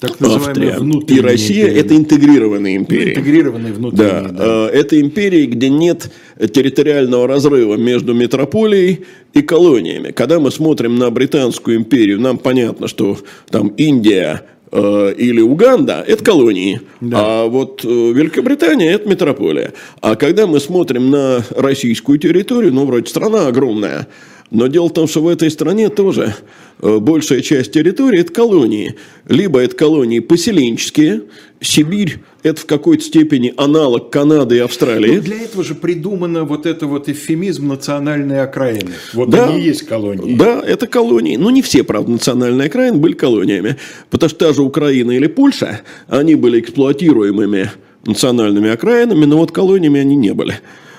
[0.00, 0.76] так Австрия
[1.06, 1.80] и Россия империи.
[1.80, 3.14] это интегрированные империи.
[3.14, 4.28] Ну, интегрированные внутренние, да.
[4.28, 4.68] да.
[4.68, 10.10] Э, это империи, где нет территориального разрыва между метрополией и колониями.
[10.10, 13.16] Когда мы смотрим на Британскую империю, нам понятно, что
[13.48, 14.42] там Индия,
[14.74, 17.18] или Уганда– это колонии, да.
[17.20, 19.72] а вот э, Великобритания– это метрополия.
[20.00, 24.08] А когда мы смотрим на российскую территорию, ну, вроде страна огромная,
[24.50, 26.34] но дело в том, что в этой стране тоже
[26.80, 28.94] э, большая часть территории– это колонии.
[29.28, 31.22] Либо это колонии поселенческие,
[31.60, 35.16] Сибирь– это в какой-то степени аналог Канады и Австралии.
[35.16, 38.92] Ну, для этого же придумано вот это вот эвфемизм национальной окраины.
[39.14, 40.36] Вот да, они и есть колонии.
[40.36, 41.36] Да, это колонии.
[41.36, 43.76] Ну, не все, правда, национальные окраины были колониями.
[44.10, 47.70] Потому что та же Украина или Польша, они были эксплуатируемыми
[48.06, 50.58] национальными окраинами, но вот колониями они не были.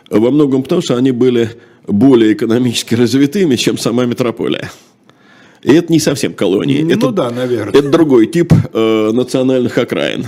[0.09, 1.51] Во многом потому, что они были
[1.87, 4.71] более экономически развитыми, чем сама метрополия.
[5.61, 6.81] И это не совсем колонии.
[6.83, 7.73] Ну это, да, наверное.
[7.73, 10.27] Это другой тип э, национальных окраин.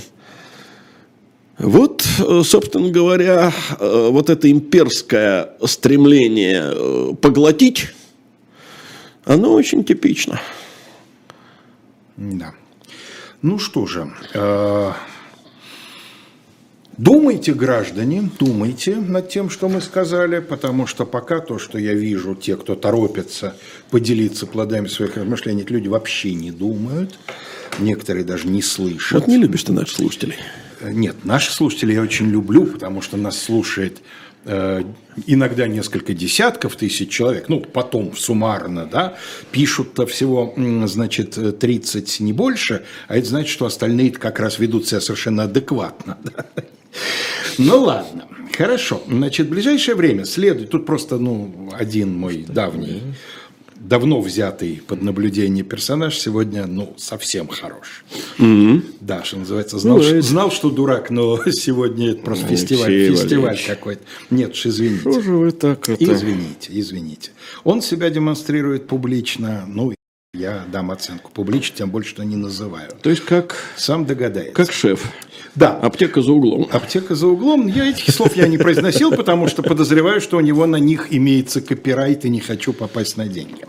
[1.60, 7.88] Вот, э, собственно говоря, э, вот это имперское стремление э, поглотить,
[9.26, 10.39] оно очень типично.
[12.16, 12.53] Да.
[13.41, 14.12] Ну что же,
[16.98, 22.34] Думайте, граждане, думайте над тем, что мы сказали, потому что пока то, что я вижу,
[22.34, 23.56] те, кто торопятся
[23.91, 27.20] поделиться плодами своих размышлений, люди вообще не думают,
[27.78, 29.12] некоторые даже не слышат.
[29.12, 30.38] Вот не любишь ты наших слушателей.
[30.82, 34.00] Нет, наших слушателей я очень люблю, потому что нас слушает
[34.45, 34.82] э,
[35.28, 39.18] иногда несколько десятков тысяч человек, ну, потом суммарно, да,
[39.52, 40.52] пишут-то всего,
[40.86, 46.18] значит, 30, не больше, а это значит, что остальные как раз ведут себя совершенно адекватно.
[46.36, 46.64] Да?
[47.58, 49.02] Ну ладно, хорошо.
[49.08, 53.02] Значит, в ближайшее время следует, тут просто, ну, один мой давний,
[53.80, 58.04] давно взятый под наблюдение персонаж сегодня, ну, совсем хорош.
[58.38, 58.82] Mm-hmm.
[59.02, 62.86] Да, что называется, знал, ну, что, знал, что дурак, но сегодня это просто Алексей фестиваль,
[62.86, 63.20] Валерьевич.
[63.20, 64.02] фестиваль какой-то.
[64.30, 65.02] Нет, уж извините.
[65.02, 66.04] Что же вы так это...
[66.04, 67.32] Извините, извините.
[67.64, 69.94] Он себя демонстрирует публично, ну,
[70.34, 72.92] я дам оценку публично, тем больше, что не называю.
[73.02, 73.56] То есть как...
[73.76, 74.54] Сам догадается.
[74.54, 75.12] Как шеф.
[75.58, 75.72] Да.
[75.82, 76.68] Аптека за углом.
[76.72, 77.68] Аптека за углом.
[77.68, 81.62] Я этих слов я не произносил, потому что подозреваю, что у него на них имеется
[81.62, 83.66] копирайт и не хочу попасть на деньги.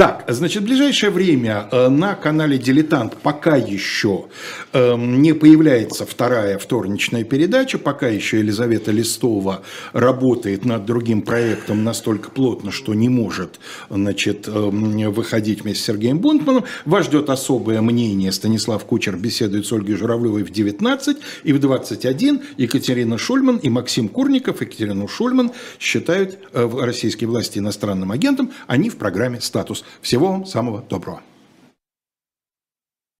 [0.00, 4.28] Так, значит, в ближайшее время э, на канале «Дилетант» пока еще
[4.72, 9.60] эм, не появляется вторая вторничная передача, пока еще Елизавета Листова
[9.92, 16.18] работает над другим проектом настолько плотно, что не может значит, эм, выходить вместе с Сергеем
[16.20, 16.64] Бунтманом.
[16.86, 18.32] Вас ждет особое мнение.
[18.32, 24.08] Станислав Кучер беседует с Ольгой Журавлевой в 19 и в 21 Екатерина Шульман и Максим
[24.08, 29.84] Курников, Екатерину Шульман считают э, российские власти иностранным агентом, они в программе «Статус».
[30.00, 31.20] Всего вам самого доброго.